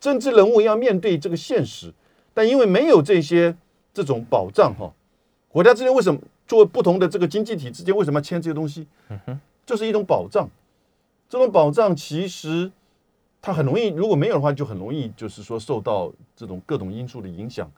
[0.00, 1.92] 政治人物要面对这个现实，
[2.32, 3.54] 但因为没有这些
[3.92, 4.90] 这种保障，哈，
[5.50, 8.86] 国家之间为什么做不同的这个经济体之间为什么要签这些东西？
[9.10, 10.48] 嗯哼，就是一种保障。
[11.28, 12.72] 这种保障其实。
[13.46, 17.70] 它很容易，如果没有的话，就很容易，就是说受到这种各种因素的影响，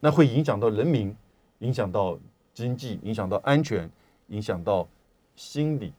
[0.00, 1.14] 那会影响到人民，
[1.58, 2.18] 影响到
[2.54, 3.90] 经济，影响到安全，
[4.28, 4.88] 影响到
[5.36, 5.92] 心理。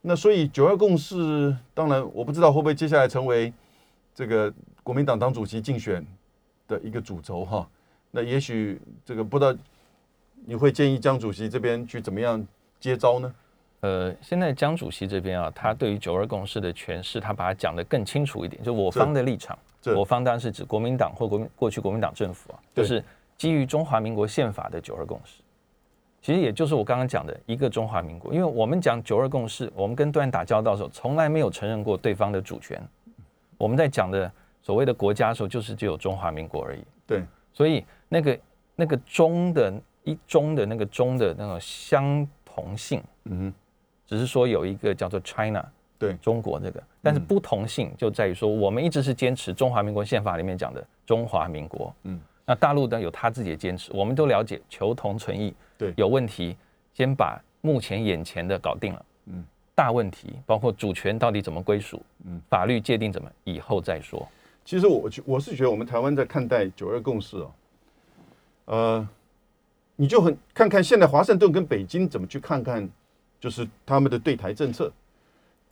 [0.00, 3.52] 那所以九二共识，当然我不知道会不会接下来成为
[4.14, 4.50] 这个
[4.82, 6.02] 国民党党主席竞选
[6.66, 7.68] 的一个主轴哈。
[8.10, 9.54] 那也许这个不知道
[10.46, 12.42] 你会建议江主席这边去怎么样
[12.80, 13.34] 接招呢？
[13.80, 18.62] 呃，现在江主席这边啊，他对于九二共识的诠释，他把它讲得更清楚一点。
[18.62, 19.58] 就我方的立场，
[19.96, 23.02] 我方当然是指国民党或国民过去国民党政府啊，就是
[23.38, 25.42] 基于中华民国宪法的九二共识。
[26.20, 32.78] 其实也就是我刚刚讲的一个中华民国，因为我们讲九二共识，我们跟对岸打交道的时候，从来没有承认过对方的主权。
[33.56, 36.84] 我们在讲的所谓的国家的时候，就是只有中华民国而已。
[37.06, 37.22] 对，
[37.54, 38.38] 所以那个
[38.76, 39.72] 那个中的
[40.04, 43.50] 一中的那个中的那种相同性，嗯。
[44.10, 45.64] 只是说有一个叫做 China，
[45.96, 46.14] 对。
[46.14, 56.56] 中国这个，但是不同性就在于说，我们一直是坚持中华民国宪法里面讲的中华民国，嗯，那大陆呢有他自己的坚持，我们都了解，求同存异，对，有问题
[56.92, 59.44] 先把目前眼前的搞定了，嗯，
[59.76, 64.26] 大问题包括主权到底怎么归属，嗯，法律界定怎么以后再说。
[64.64, 67.50] 其实我我是觉得我们台湾在看待九二共识哦，
[68.64, 69.08] 呃，
[69.94, 72.90] 你就很看看现在华盛顿跟北京怎么去看看。
[73.40, 74.92] 就是他们的对台政策，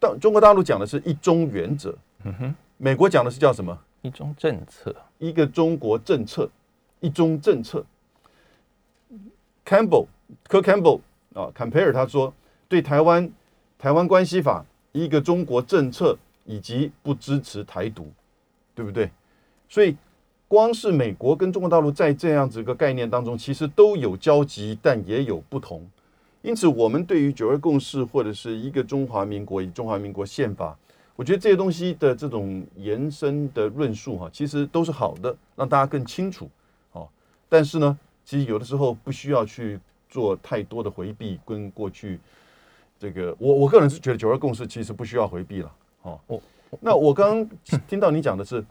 [0.00, 3.78] 大中国大陆讲的是一中原则，嗯哼，美国讲的是叫什么？
[4.02, 6.48] 一中政策，一个中国政策，
[7.00, 7.84] 一中政策。
[9.66, 10.06] Campbell，
[10.48, 11.00] 柯 Campbell
[11.34, 12.32] 啊，Compare 他说
[12.68, 13.30] 对台湾
[13.78, 18.10] 台湾关系法一个中国政策以及不支持台独，
[18.74, 19.10] 对不对？
[19.68, 19.94] 所以
[20.46, 25.86] 光是美国跟中国大陆在这样子一个概念当中，其实都有交集，但也有不同。
[26.42, 30.78] 因此，我们对于九二共识或者是一个中华民国以中华民国宪法，
[31.16, 36.48] 我觉得这些东西的这种延伸的论述哈，其实都是好的，让大家更清楚。
[36.92, 37.08] 哦，
[37.48, 42.20] 但是呢，其实有的时候不需要去做太多的回避跟过去
[43.00, 43.34] 这个。
[43.40, 45.72] 我我个人是觉得九二共识其实不需要回避了。
[46.00, 46.22] 好，
[46.80, 48.64] 那我刚刚听到你讲的是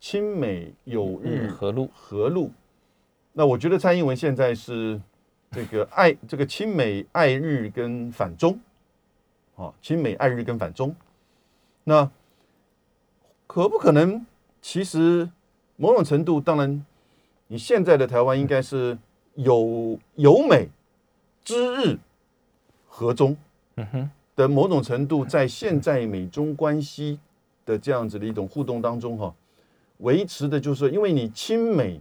[0.00, 2.50] 亲美友日和路和路，
[3.32, 5.00] 那我觉得蔡英文现在是。
[5.52, 8.58] 这个爱这个亲美爱日跟反中，
[9.54, 10.96] 啊，亲美爱日跟反中，
[11.84, 12.10] 那
[13.46, 14.24] 可不可能？
[14.62, 15.28] 其实
[15.76, 16.86] 某种程度，当然，
[17.48, 18.96] 你现在的台湾应该是
[19.34, 20.68] 有有美
[21.44, 21.98] 知日
[22.88, 23.36] 和中，
[23.74, 27.20] 嗯哼的某种程度，在现在美中关系
[27.66, 29.34] 的这样子的一种互动当中，哈，
[29.98, 32.00] 维持的就是因为你亲美，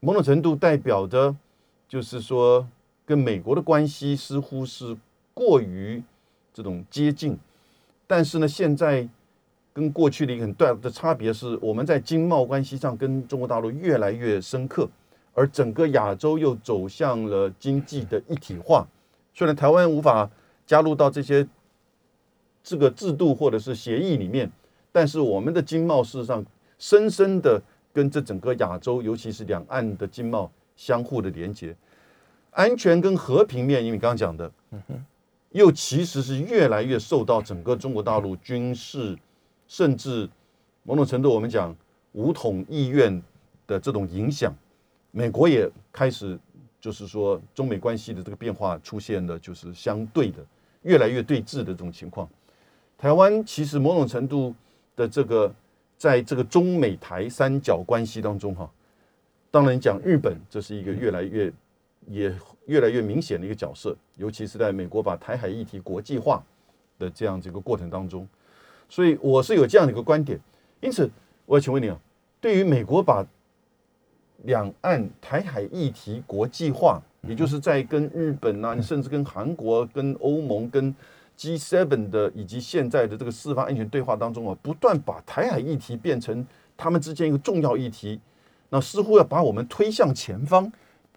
[0.00, 1.34] 某种程度代表的。
[1.92, 2.66] 就是说，
[3.04, 4.96] 跟美国的关系似乎是
[5.34, 6.02] 过于
[6.50, 7.36] 这种接近，
[8.06, 9.06] 但是呢，现在
[9.74, 14.88] 跟过去的一个很大的差别是，我们在经贸关系上跟中国大陆越来越深刻，
[15.34, 18.88] 而整个亚洲又走向了经济的一体化。
[19.34, 20.30] 虽然台湾无法
[20.66, 21.46] 加入到这些
[22.62, 24.50] 这个制度或者是协议里面，
[24.90, 26.42] 但是我们的经贸事实上
[26.78, 30.50] 深深的跟这整个亚洲，尤其是两岸的经贸。
[30.82, 31.76] 相互的连接，
[32.50, 34.50] 安全跟和平面，因为刚刚讲的，
[35.50, 39.16] 又其实是越来越受到整个中国大陆军事，
[39.68, 40.28] 甚至
[40.82, 41.72] 某种程度我们讲
[42.14, 43.22] 武统意愿
[43.64, 44.52] 的这种影响。
[45.12, 46.36] 美国也开始
[46.80, 50.44] 就是说中美关系的这个变化出现了，就是相对的
[50.82, 52.28] 越来越对峙的这种情况。
[52.98, 54.52] 台湾其实某种程度
[54.96, 55.54] 的这个
[55.96, 58.68] 在这个中美台三角关系当中哈，
[59.52, 61.52] 当然讲日本这是一个越来越
[62.08, 62.34] 也
[62.66, 66.42] 越来越明显的一个角色，尤其是在美国把台海议题国际化
[66.98, 68.26] 的这样这个过程当中，
[68.88, 70.40] 所以我是有这样的一个观点。
[70.80, 71.08] 因此，
[71.44, 72.00] 我要请问你啊，
[72.40, 73.24] 对于美国把
[74.44, 80.92] 两岸台海议题国际化，也就是在跟日本啊，甚至跟韩国、跟欧盟、跟
[81.38, 86.44] G7 的以及现在的这个四方安全对话当中啊，不断把台海议题变成
[86.76, 88.18] 他们之间一个重要议题，
[88.74, 90.72] 那似乎要把我们推向前方，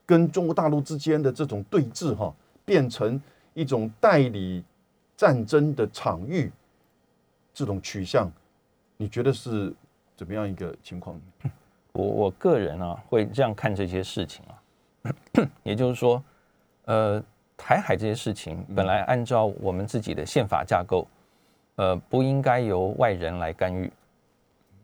[0.06, 2.34] 跟中国大陆之间的这种对峙哈，
[2.66, 3.20] 变成
[3.54, 4.62] 一种代理
[5.16, 6.52] 战争的场域，
[7.54, 8.30] 这种取向，
[8.98, 9.74] 你觉得是
[10.18, 11.18] 怎么样一个情况？
[11.94, 15.16] 我我个人啊，会这样看这些事情啊，
[15.64, 16.22] 也就是说，
[16.84, 17.24] 呃，
[17.56, 21.08] 台海这些事情本来按照我们自己的宪法架构，
[21.78, 23.90] 呃，不应该由外人来干预，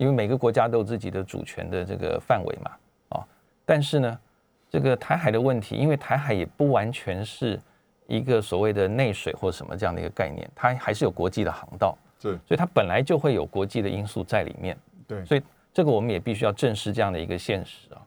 [0.01, 2.71] 因为每个国家都有自己的主权的这个范围嘛，
[3.09, 3.27] 啊，
[3.63, 4.19] 但是呢，
[4.67, 7.59] 这个台海的问题，因为台海也不完全是
[8.07, 15.41] 一个所谓的内水或什么这样的一个概念，它还是有国际的航道，对，所以它本来就会有国际的因素在里面，对，所以。
[15.73, 18.01] 这个我们也必须要正视这样的一个现实啊，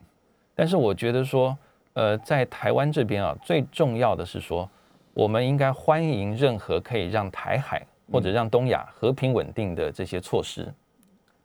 [0.54, 1.57] 但是我觉得说，
[1.94, 4.68] 呃，在台湾这边啊，最重要的是说，
[5.14, 10.70] 我们应该欢迎任何可以让台海或者让东亚和平稳定的这些措施，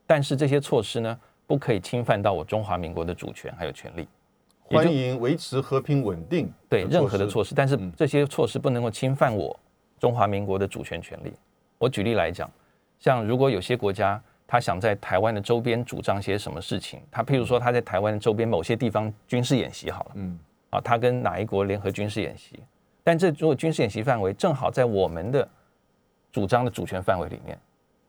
[0.09, 4.07] 但是这些措施呢，不可以侵犯到我中华民国的主权还有权利。
[4.63, 9.55] 欢迎维持和平稳定，对任何的措施，但是这些措施不能够侵犯我
[9.99, 11.31] 中华民国的主权权利。
[11.77, 12.49] 我举例来讲，
[12.99, 14.19] 像如果有些国家。
[14.51, 16.99] 他想在台湾的周边主张些什么事情？
[17.11, 20.39] 他譬如说他在台湾周边某些地方军事演习好了，嗯，
[20.71, 22.59] 啊，他跟哪一国联合军事演习？
[23.03, 25.47] 但这如果军事演习范围正好在我们的
[26.31, 27.55] 主张的主权范围里面，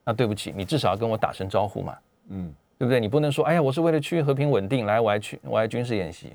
[0.05, 1.97] 那对不起，你至少要跟我打声招呼嘛，
[2.29, 3.01] 嗯，对不对？
[3.01, 6.33] 你不能说，哎呀，我是为了区域和平稳定来，我还去，我还军事演习。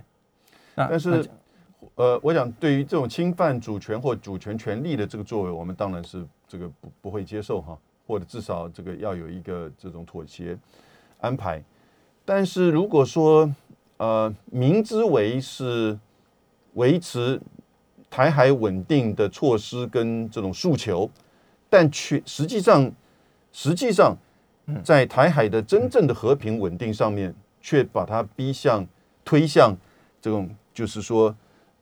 [0.76, 1.28] 那但是，
[1.96, 7.78] 呃，我想对于这种侵犯主权或主权权利的这个作为，我们当然是这个不不会接受哈。
[8.08, 10.56] 或者至少这个要有一个这种妥协
[11.20, 11.60] 安排，
[12.24, 13.52] 但是如果说
[13.98, 15.98] 呃明知为是
[16.76, 17.42] 维持
[18.08, 21.10] 台海稳定的措施跟这种诉求，
[21.68, 22.92] 但却实际上
[23.56, 24.14] 实际上
[24.84, 28.86] 在台海的真正的和平稳定上面，却把它逼向
[29.24, 29.74] 推向
[30.22, 31.34] 这种就是说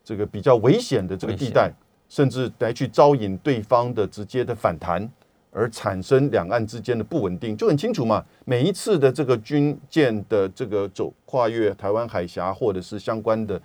[0.04, 1.72] 这个比较危险的这个地带，
[2.08, 5.10] 甚至来去招引对方的直接的反弹。
[5.50, 8.24] 而产生两岸之间的不稳定，就很清楚嘛。
[8.44, 13.60] 每一次的这个军舰的这个走跨越台湾海峡，或者是相关的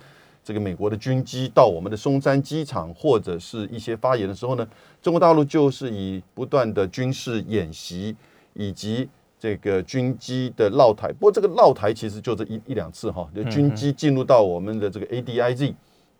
[0.49, 4.67] 这个美国的军机到我们的松山机场，或者是一些发言的时候呢，
[4.99, 8.15] 中国大陆就是以不断的军事演习
[8.55, 9.07] 以及
[9.37, 11.09] 这个军机的绕台。
[11.13, 15.71] 不过这个绕台其实就这一一两次哈，就军机进入到我们的这个 ADIZ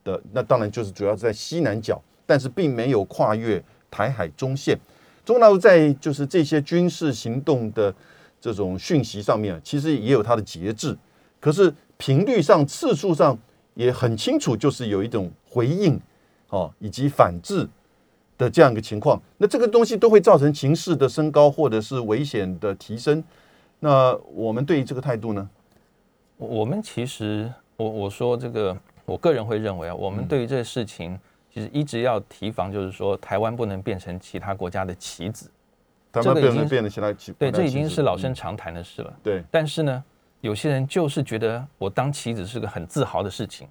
[0.04, 4.78] 的，那当然就是主要是在西南角，但是并没有跨越台海中线。
[5.26, 7.92] 中国大陆在就是这些军事行动的
[8.40, 10.96] 这种讯息上面，其实也有它的节制，
[11.40, 13.36] 可是频率上、次数上
[13.80, 15.98] 也很清楚，就是有一种回应，
[16.50, 17.66] 哦，以及反制
[18.38, 19.22] 的这样一个情况。
[19.38, 23.24] 那这个东西都会造成情势的升高，或者是危险的提升。
[23.80, 25.50] 那我们对于这个态度呢？
[26.36, 31.18] 我们其实，我我说这个，我个人会认为啊，我们对于这个事情。
[31.52, 35.50] 其实一直要提防，就是说台湾不能变成其他国家的棋子。
[36.12, 39.14] 台湾不能变成其他棋，对，这已经是老生常谈的事了。
[39.24, 39.44] 对。
[39.50, 40.04] 但是呢，
[40.42, 43.68] 有些人就是觉得我当棋子是个很自豪的事情，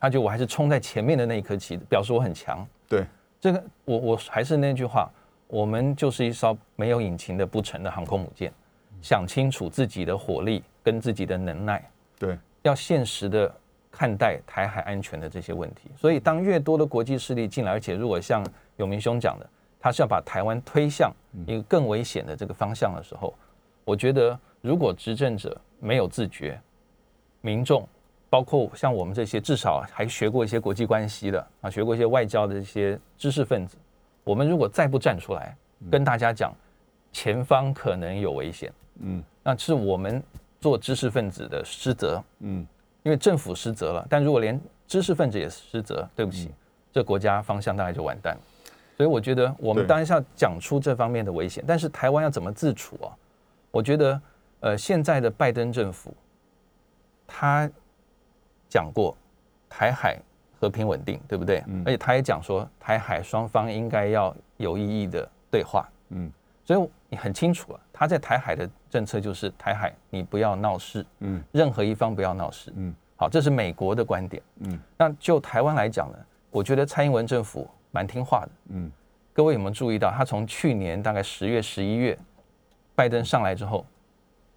[0.00, 2.66] 他觉得我还是冲在前面的那一颗棋子，表示我很强。
[2.88, 3.04] 对。
[3.40, 5.10] 这个我我还是那句话，
[5.46, 8.52] 我们就是一艘没有引擎的不成的航空母舰，
[9.02, 11.90] 想清楚自己的火力跟自己的能耐。
[12.18, 12.38] 对。
[12.62, 13.54] 要现实的。
[13.98, 18.44] 看待台海安全的这些问题，所以当越多的国际势力进来，而且如果像
[18.76, 19.48] 永明兄讲的，
[19.80, 21.10] 他是要把台湾推向
[21.46, 23.32] 一个更危险的这个方向的时候，
[23.86, 26.60] 我觉得如果执政者没有自觉，
[27.40, 27.88] 民众
[28.28, 33.76] 包括像我们这些至少还学过一些国际关系的啊，学过一些外交的一些知识分子，
[34.24, 35.56] 我们如果再不站出来
[35.88, 36.52] 跟大家讲
[37.12, 40.20] 前方可能有危险，嗯，那是我们
[40.60, 42.66] 做知识分子的失责，嗯。
[43.04, 46.50] 因为政府失责了，但如果连知识分子也失责，对不起，
[46.92, 48.36] 这国家方向大概就完蛋。
[48.96, 53.14] 所以我觉得我们当然是要讲出这方面的危险，但是台湾要怎么自处啊？
[53.76, 54.20] 我觉得，
[54.60, 56.14] 呃，现在的拜登政府
[57.26, 57.70] 他
[58.70, 59.14] 讲过
[59.68, 60.18] 台海
[60.58, 61.62] 和平稳定，对不对？
[61.84, 65.86] 而且他也讲说台海双方应该要有意义的对话。
[66.08, 66.32] 嗯，
[66.64, 76.18] 所以你很清楚啊，他在台海的政策就是台海你不要闹事，嗯，任何一方不要闹事，嗯，好，这是美国的观点，嗯，那就台湾来讲呢，
[76.50, 78.90] 我觉得蔡英文政府蛮听话的，嗯，
[79.34, 82.18] 各位有没有注意到，他从去年大概十月、十一月，
[82.96, 83.86] 拜登上来之后，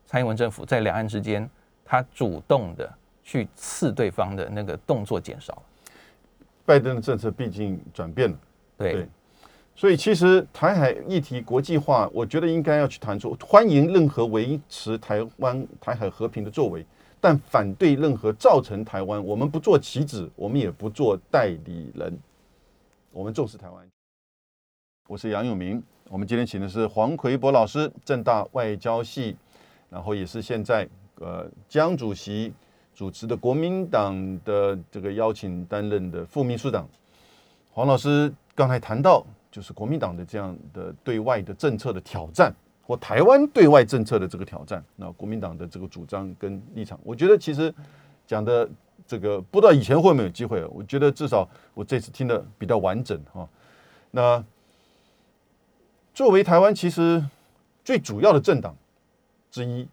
[0.08, 1.48] 蔡英文政府在两岸之间，
[1.86, 2.92] 他主动的
[3.24, 5.54] 去刺对方的那个动作减少。
[5.54, 5.64] 了。
[6.66, 8.38] 拜登的政策毕竟转变了，
[8.78, 9.08] 对，
[9.76, 16.86] 所以其实台海议题国际化，我觉得应该要去谈出欢迎任何维持台湾台海和平的作为，
[17.20, 22.18] 但反对任何造成台湾，我们不做棋子，我们也不做代理人，
[23.12, 23.86] 我们重视台湾。
[25.08, 29.38] 我是杨永明，我们今天请的是黄奎博老师，正大外交系，
[29.92, 30.88] 然后也是现在
[31.20, 32.52] 呃江主席。
[32.96, 36.86] 主持的国民党的这个邀请担任的副秘书长
[37.72, 42.54] 黄老师刚才谈到，就是国民党的这样的对外的政策的挑战，
[42.86, 44.84] 或台湾对外政策的这个挑战。
[44.98, 47.74] 那国民党的这个主张跟立场，我觉得其实
[48.28, 48.70] 讲的
[49.08, 53.48] 这个不知道以前会没有机会，我觉得至少我这次听的比较完整哈。
[54.12, 54.44] 那
[56.20, 57.24] 作为台湾其实
[57.82, 58.76] 最主要的政党
[59.50, 59.88] 之一。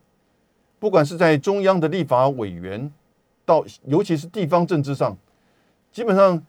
[0.81, 2.93] 不管是在中央的立法委员，
[3.45, 5.17] 到尤其是地方政治上，
[5.93, 6.45] 基本上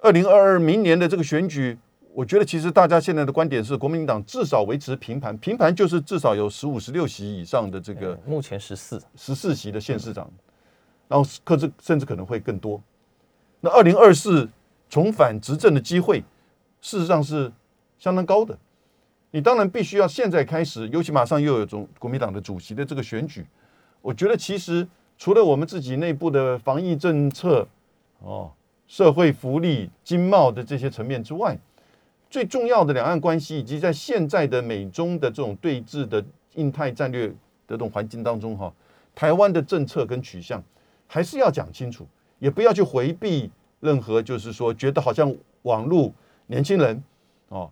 [0.00, 1.78] 二零二二明年的这个选举，
[2.12, 10.28] 我觉得其实大家现在的观点是，国民党至少维持平盘，平盘就是至少有十五、十六席以上的这个，目前十四十四席的县市长，
[11.06, 12.82] 然后可是甚至可能会更多。
[13.60, 14.48] 那二零二四
[14.90, 16.24] 重返执政的机会，
[16.80, 17.52] 事实上是
[18.00, 18.58] 相当高的。
[19.32, 23.44] 你当然必须要现在开始，尤其马上又有种国民党的主席的这个选举。
[24.00, 24.86] 我觉得其实
[25.18, 27.66] 除了我们自己内部的防疫政策、
[28.20, 28.52] 哦
[28.88, 31.58] 社会福利、经贸的这些层面之外，
[32.28, 36.22] 最重要的两岸关系以及在现在的美中的这种对峙的
[36.56, 37.34] 印太战略的
[37.68, 38.70] 这种环境当中，哈，
[39.14, 40.62] 台湾的政策跟取向
[41.06, 42.06] 还是要讲清楚，
[42.38, 46.12] 也不要去回避任何，就是说觉得好像网络
[46.48, 47.02] 年轻人
[47.48, 47.70] 哦，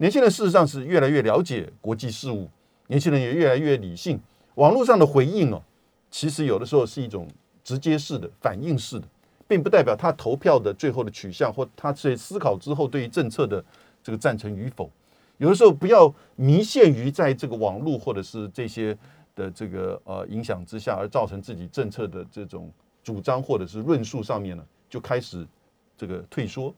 [0.00, 2.48] 年轻人事实上是越来越了解国际事务，
[2.86, 4.18] 年轻人也越来越理性，
[4.54, 5.62] 网络上的回应哦。
[6.10, 7.28] 其实有的时候是一种
[7.62, 9.06] 直接式的反应式的，
[9.46, 13.62] 并不代表他投票的最后的取向或他在思考之后对于政策的
[14.02, 14.90] 这个赞成与否。
[15.36, 18.96] 有的时候不要迷陷于在这个网络或者是这些
[19.36, 22.72] 的这个呃影响之下，而造成自己政策的这种
[23.04, 25.46] 主张或者是论述上面呢，就开始
[25.94, 26.74] 这个退缩。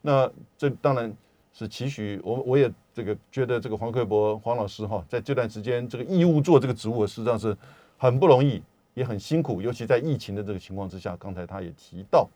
[0.00, 1.12] 那这当然
[1.52, 7.56] 是期许我，我也这个觉得这个黄克博黄老师哈，在这段时间这个义务做这个职务，实际上是。
[7.98, 8.60] 很不容易，
[8.94, 11.16] 也很辛苦，尤其在疫情的这个情况之下。
[11.18, 12.28] 刚才他也提到，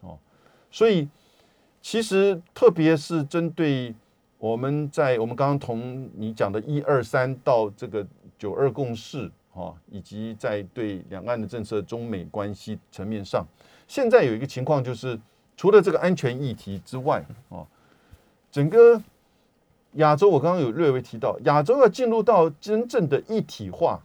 [0.00, 0.16] 哦，
[0.70, 1.06] 所以
[1.82, 3.94] 其实特别是针对
[4.38, 8.06] 我们在我们刚刚同你讲的一二三到这个
[8.38, 13.46] 九二共识，哈，以及在对两岸的政策、中美关系层面上，
[13.86, 15.20] 现在有一个情况就是，
[15.54, 17.66] 除了这个安全议题之外，哦，
[18.50, 19.00] 整个
[19.94, 24.00] 亚洲我刚刚有略微提到，亚洲要进入到真正的一体化。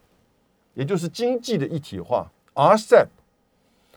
[0.74, 3.06] 也就是经济的一体化，RCEP，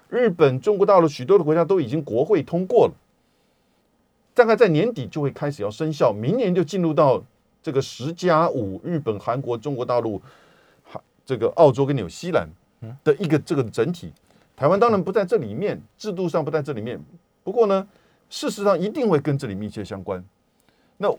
[0.07, 2.93] 日本、中国大陆许多的国家都已经国会通过了，
[4.33, 7.21] 大概在年底就会开始要生效，明年就进入到
[7.61, 10.21] 这个十加五，日本、韩国、中国大陆、
[11.25, 12.47] 这个澳洲跟纽西兰
[13.03, 14.13] 的一个这个整体。
[14.55, 16.97] 台湾当然不在这里面，制度上不在这里面，
[17.43, 17.85] 不过呢，
[18.29, 20.23] 事实上一定会跟这里密切相关。
[21.01, 21.09] 那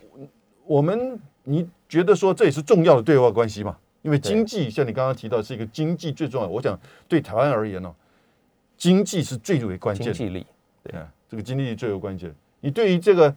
[0.66, 3.76] 我们你觉得说这也是重要的对外关系吗？
[4.02, 6.78] 因为经济像你刚刚提到是一个经济最重要，我想
[7.08, 7.94] 对台湾而言呢，
[8.76, 10.06] 经济是最为关键。
[10.06, 10.46] 经济力，
[10.82, 12.34] 对啊，这个经济力最为关键。
[12.60, 13.34] 你对于这个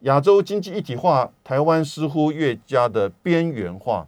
[0.00, 4.06] 亚洲经济一体化，台湾似乎越加的边缘化，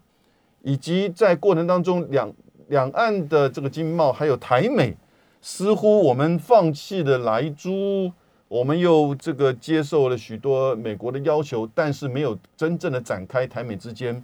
[0.62, 2.32] 以及在过程当中两
[2.68, 4.96] 两岸的这个经贸，还有台美，
[5.40, 8.12] 似乎我们放弃了来租，
[8.50, 14.20] 我们又这个接受了许多美国的要求，但是没有真正的展开台美之间。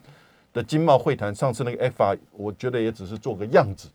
[0.53, 3.91] 的经贸会谈，上次那个 F 法，我觉得也只是做个样子。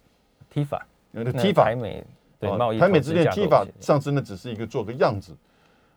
[0.51, 2.05] T 法，那个 T 法，台美
[2.39, 5.35] 对贸易，台美之间 T 法，上次那只是一个做个样子。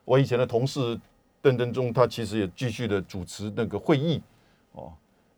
[0.07, 0.99] 我以前的同事
[1.43, 4.23] 邓登中，他其实也继续的主持那个会议
[4.73, 4.91] 哦。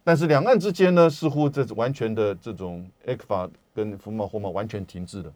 [0.04, 5.32] 但是两岸之间呢，似乎这完全的这种 F 法跟服贸货贸完全停滞了。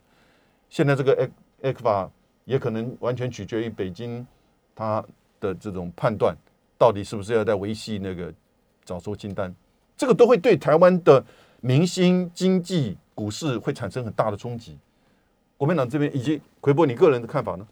[0.68, 1.32] 现在这个 F
[1.62, 2.08] F 法
[2.50, 4.26] 也可能完全取决于北京
[4.74, 5.04] 他
[5.38, 6.36] 的这种判断，
[6.76, 8.34] 到底是不是要在维系那个
[8.84, 9.54] 早收清单。
[9.96, 11.24] 这个都会对台湾的
[11.60, 14.76] 民心、经济、股市会产生很大的冲击。
[15.56, 17.68] 国民党这边以及奎波，你个人的看法呢？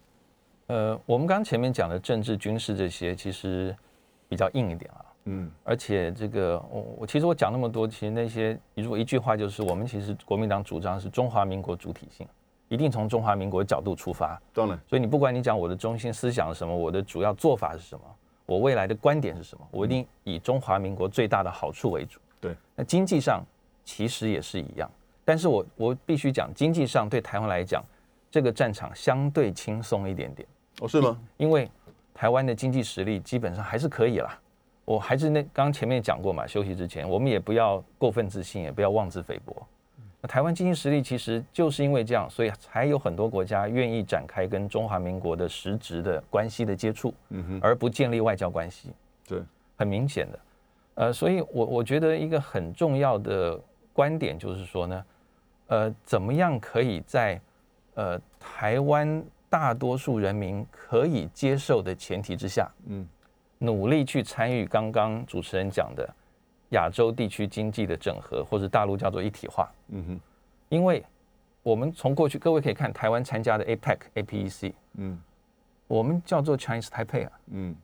[0.69, 3.75] 呃，我们刚刚前面讲的政治、军事这些，其实
[4.29, 5.05] 比较硬一点啊。
[5.25, 12.25] 嗯而且这个我我其实我讲那么多，其实那些如果一句话就是我们其实国民党主张是中华民国主体性，
[12.69, 14.41] 一定从中华民国角度出发。
[14.53, 18.05] 当然，所以你不管你讲我的中心思想是什么，我的主要做法是什么，
[18.47, 22.21] 我未来的观点是什么，我一定以中华民国最大的好处为主。
[22.41, 23.43] 对，那经济上
[23.85, 24.91] 其实也是一样，
[25.25, 27.85] 但是我我必须讲，经济上对台湾来讲，
[28.31, 30.47] 这个战场相对轻松一点点，
[30.81, 31.19] 哦，是吗？
[31.37, 31.71] 因为
[32.15, 34.39] 台湾的经济实力基本上还是可以啦。
[34.85, 39.55] 我还是那刚刚前面讲过嘛，休息之前我们也不要过分自信，也不要妄自菲薄。
[40.21, 48.91] 那台湾经济实力其实就是因为这样，所以才有很多国家愿意展开跟中华民国的实质的关系的接触，嗯哼，而不建立外交关系。
[49.27, 49.43] 对，
[49.77, 50.39] 很明显的，
[50.95, 53.59] 呃，所以我我觉得一个很重要的
[53.93, 55.05] 观点就是说呢，
[55.69, 57.41] 呃，怎么样可以在
[57.95, 63.07] 呃台湾大多数人民可以接受的前提之下，嗯。
[63.61, 66.09] 努力去参与刚刚主持人讲的
[66.71, 70.21] 亚洲地区经济的整合，或者大陆叫做一体化，嗯哼，
[70.69, 71.05] 因为
[71.63, 75.19] 我们从过去各位可以看台湾参加的 APEC、APEC，嗯。
[75.87, 77.33] 我们叫做 Chinese Taipei 啊。
[77.51, 77.75] 嗯。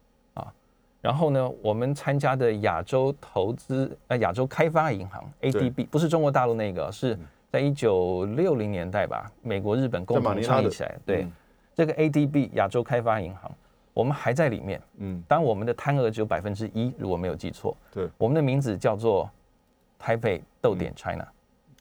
[1.00, 7.18] 然后呢，我们参加的亚洲投资呃亚洲开发银行 ADB 不是中国大陆那个，是
[7.50, 10.62] 在一九六零年代吧，美国、日本共同在马尼拉的。
[10.62, 10.98] 倡议起来。
[11.04, 11.32] 对，嗯。
[11.74, 13.50] 这个 ADB 亚洲开发银行，
[13.94, 14.78] 我们还在里面。
[14.98, 17.74] 嗯，当我们的摊额只有百分之一，如果没有记错。
[17.92, 19.30] 对我们的名字叫做
[19.98, 21.26] 台北豆点 China。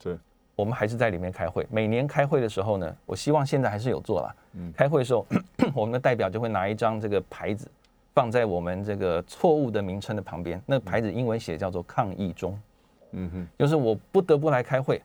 [0.01, 0.17] 对，
[0.55, 1.67] 我们还是在里面开会。
[1.69, 4.35] 每年开会的时候呢，我希望现在还是有做啦。
[4.53, 5.25] 嗯开会的时候，
[5.73, 7.67] 我们的代表就会拿一张这个牌子，
[8.13, 10.61] 放在我们这个错误的名称的旁边。
[10.65, 12.59] 那牌子英文写叫做抗议中，
[13.11, 15.01] 嗯哼，就是我不得不来开会，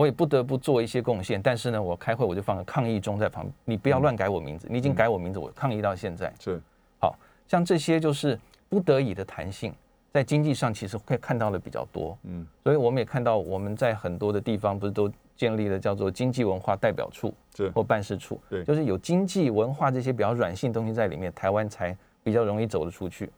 [0.00, 1.38] 我也不得不做一些贡献。
[1.42, 6.32] 但是呢，我开会我就放个抗议中在旁边，你不要乱改我名字，你已经改我名字，我抗议到现在。
[6.40, 6.58] 是，
[6.98, 7.14] 好
[7.46, 8.38] 像这些就是
[8.70, 9.74] 不得已的弹性，
[10.10, 12.16] 在经济上其实会看到的比较多。
[12.24, 23.30] 嗯所以我们也看到我们在很多的地方不是都建立了叫做经济文化代表处是，或办事处，对就是有经济文化这些比较软性东西在里面，台湾才比较容易走得出去。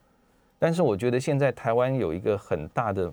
[0.60, 3.12] 但是我觉得现在台湾有一个很大的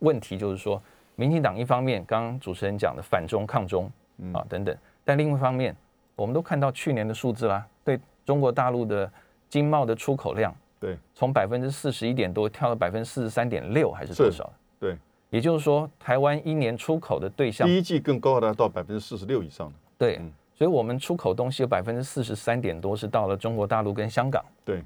[0.00, 0.82] 问题，就是说，
[1.16, 4.32] 民进党一方面刚刚主持人讲的反中抗中嗯。
[4.32, 5.74] 啊等等，但另一方面，
[6.14, 9.10] 我们都看到去年的数字啦，对中国大陆的
[9.48, 14.50] 经贸的出口量，对，从百分之四十一点多跳到百分之四十三点六，还是多少？
[14.80, 14.96] 对，
[15.30, 24.44] 也就是说，台湾一年出口的对象第一季更高达到百分之四十六以上的，对嗯，所以我们出口东西有百分之四十三点多是到了中国大陆跟香港。
[24.64, 24.82] 对，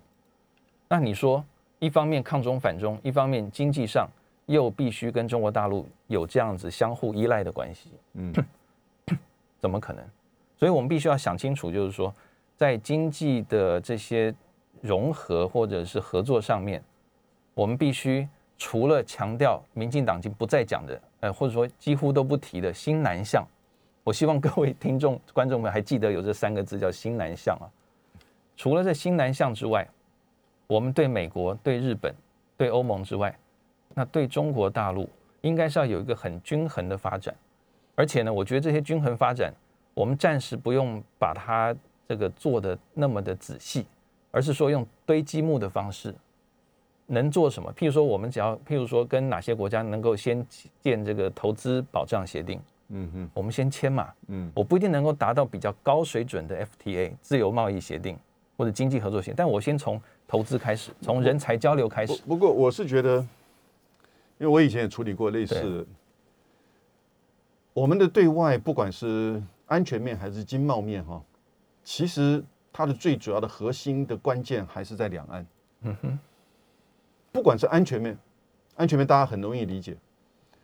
[0.88, 1.44] 那你说，
[1.78, 4.08] 一方面抗中反中，一方面经济上
[4.50, 8.34] 又必须跟中国大陆有这样子相互依赖的关系，嗯
[9.60, 10.04] 怎么可能？
[10.56, 12.12] 所以我们必须要想清楚，就是说，
[12.56, 14.34] 在经济的这些
[14.80, 16.82] 融合或者是合作上面，
[17.54, 18.28] 我们必须
[18.58, 23.46] 除了强调民进党已经不再讲的，呃，或者说几乎都不提的新南向。
[24.02, 27.70] 我希望各位听众、观众们还记得有这三个字叫新南向啊。
[28.56, 29.86] 除了这新南向之外，
[30.66, 32.12] 我们对美国、对日本、
[32.56, 33.38] 对欧盟之外，
[33.94, 35.08] 那对中国大陆
[35.40, 37.34] 应该是要有一个很均衡的发展。
[37.94, 39.52] 而且呢，我觉得这些均衡发展，
[39.94, 41.74] 我们暂时不用把它
[42.08, 43.86] 这个做的那么的仔细，
[44.30, 46.14] 而是说用堆积木的方式，
[47.06, 47.70] 能做什么？
[47.74, 50.46] 譬如说，我们只要譬如说跟哪些国家能够先
[50.80, 54.08] 建这个投资保障协定，嗯哼我们先签嘛。
[54.28, 58.16] 嗯我不一定能够达到比较高水准的 FTA 自由贸易协定
[58.56, 62.16] 或者经济合作协定，但我先从投资开始，从人才交流开始。
[62.22, 63.26] 不不过我是觉得，
[64.40, 65.86] 因为我以前也处理过类似的，
[67.74, 71.22] 我们的对外不管是安全面还是经贸面哈，
[71.84, 75.46] 其实它的最主要的核心的关键还是在两岸。
[75.82, 76.18] 嗯哼，
[77.30, 78.18] 不管是安全面，
[78.76, 79.94] 安全面大家很容易理解，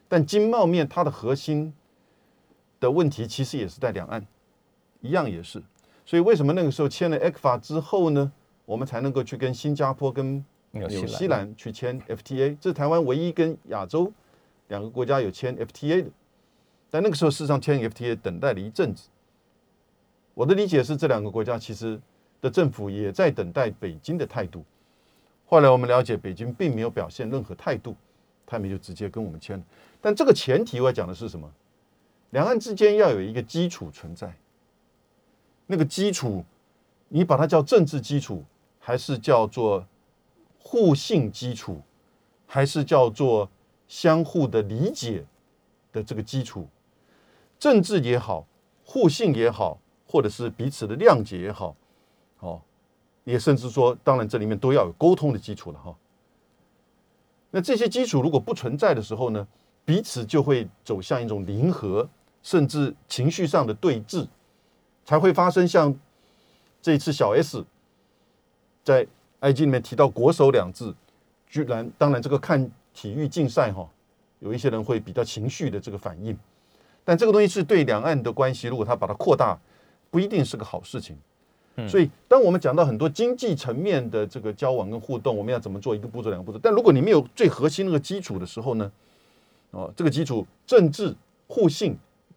[0.09, 1.75] 但经贸面它的核心
[2.81, 4.27] 的问题其实也是在两岸，
[5.03, 5.63] 一样也是。
[6.07, 8.33] 所以为什么那个时候签了 ECFA 之后呢，
[8.65, 12.57] 我们才能够去跟新加坡跟纽纽西兰去签 FTA？
[12.61, 14.13] 这是台湾唯一跟亚洲
[14.69, 16.11] 两个国家有签 FTA 的。
[16.91, 19.09] 但那个时候事实上签 FTA 等待了一阵子。
[20.35, 22.01] 我的理解是，这两个国家其实
[22.41, 24.65] 的政府也在等待北京的态度。
[25.47, 27.97] 后来我们了解，北京并没有表现任何态度，
[28.45, 29.65] 他们就直接跟我们签了。
[30.01, 31.51] 但这个前提我要讲的是什么？
[32.31, 34.35] 两岸之间要有一个基础存在。
[35.67, 36.45] 那个基础，
[37.09, 38.45] 你把它叫政治基础，
[38.79, 39.87] 还是叫做
[40.69, 41.81] 互信基础，
[42.45, 43.49] 还是叫做
[43.87, 45.25] 相互的理解
[45.93, 46.67] 的这个基础？
[47.57, 48.45] 政治也好，
[48.85, 51.77] 互信也好，或者是彼此的谅解也好，
[52.41, 52.61] 哦，
[53.23, 55.97] 也甚至说，当然这里面都要有沟通的基础了哈。
[57.53, 59.47] 那这些基础如果不存在的时候呢，
[59.85, 62.09] 彼此就会走向一种零和，
[62.43, 64.27] 甚至情绪上的对峙，
[65.05, 65.97] 才会发生像
[66.83, 67.65] 这次小 S
[68.83, 69.07] 在
[69.41, 70.95] IG 里面提到“国手”两字，
[71.49, 73.89] 居然当然这个看体育竞赛哈，
[74.41, 76.37] 有一些人会比较情绪的这个反应，
[77.05, 79.59] 但这个东西是对两岸的关系，如果他把它扩大，
[80.11, 81.17] 不一定是个好事情。
[81.87, 86.59] 所以，当我们讲到很多经济层面的这个交往跟互动，我们要怎么做一个步骤、两个步骤？
[86.63, 88.91] 但如果你没有最核心那个基础的时候呢？
[89.73, 91.15] 哦，这个基础政治
[91.47, 91.95] 互信、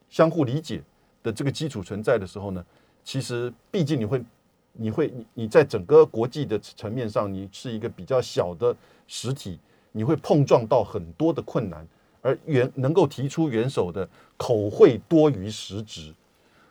[0.10, 0.84] 相互理解
[1.24, 2.66] 的这个基础存在的时候呢，
[3.06, 4.22] 其实毕竟你会、
[4.74, 8.76] 你会、你你在整个国际的层面上，你是一个比较小的
[9.08, 9.60] 实体，
[9.92, 11.88] 你会碰撞到很多的困难，
[12.22, 14.08] 而元能够提出元首的
[14.38, 16.14] 口惠多于实质。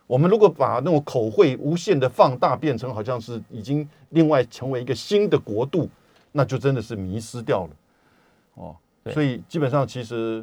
[0.06, 5.86] 我们如果把那种口惠无限的放大，变成好像是已经另外成为一个新的国度，
[6.32, 7.76] 那就真的是迷失掉了。
[8.54, 8.76] 哦，
[9.12, 10.42] 所以基本上其实，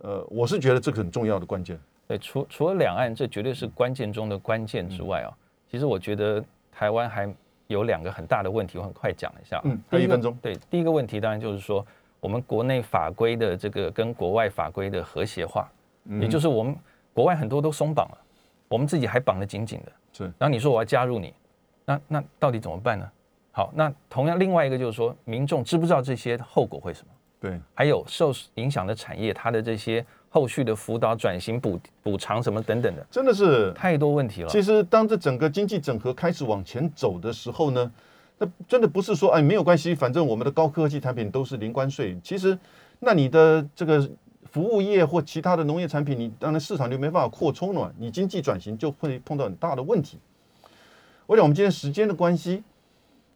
[0.00, 1.78] 呃，我是觉得这个很重要的关键。
[2.08, 5.28] 对，除除了两岸，这绝对是关键中的关键之外啊，
[5.70, 6.42] 其实我觉得
[6.76, 7.26] 台湾还
[7.68, 9.58] 有两个很大的问题，我很快讲一下。
[9.64, 10.36] 嗯，还有一分钟。
[10.42, 11.84] 对，第一个问题当然就是说，
[12.20, 15.66] 我们国内法规的这个跟国外法规的和谐化，
[16.20, 16.76] 也就是我们
[17.14, 18.18] 国外很多都松绑了。
[18.68, 20.24] 我们自己还绑得紧紧的，是。
[20.36, 21.32] 然后你说我要加入你，
[21.86, 23.10] 那那到底怎么办呢？
[23.52, 27.12] 好，那同样另外一个就是说，民众知不知道这些后果会什么？
[27.40, 27.58] 对。
[27.74, 30.04] 还有受影响的产业，它的这些
[30.36, 34.48] 后续的辅导、转型、补补偿什么等等的，真的是太多问题了。
[34.50, 37.90] 其实当这整个经济整合开始往前走的时候呢，
[38.36, 42.14] 那真的不是说哎没有关系，反正我们的高科技产品都是零关税。
[42.22, 42.58] 其实，
[43.00, 44.06] 那你的这个。
[44.52, 50.18] 服务业或其他的农业产品，你当然市场就没办法扩充了，你经济转型就会碰到很大的问题。
[51.26, 52.62] 我想我们今天时间的关系，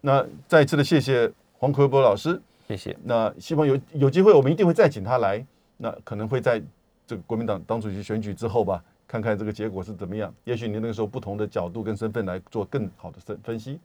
[0.00, 2.96] 那再一次的谢谢黄奎波老师，谢谢。
[3.04, 5.44] 那希望有有机会，我们一定会再请他来，
[5.76, 6.62] 那可能会在
[7.10, 10.32] 这个国民党党主席选举之后吧，看看这个结果是怎么样。
[10.44, 13.76] 也许你那个时候不同的角度跟身份来做更好的分分析。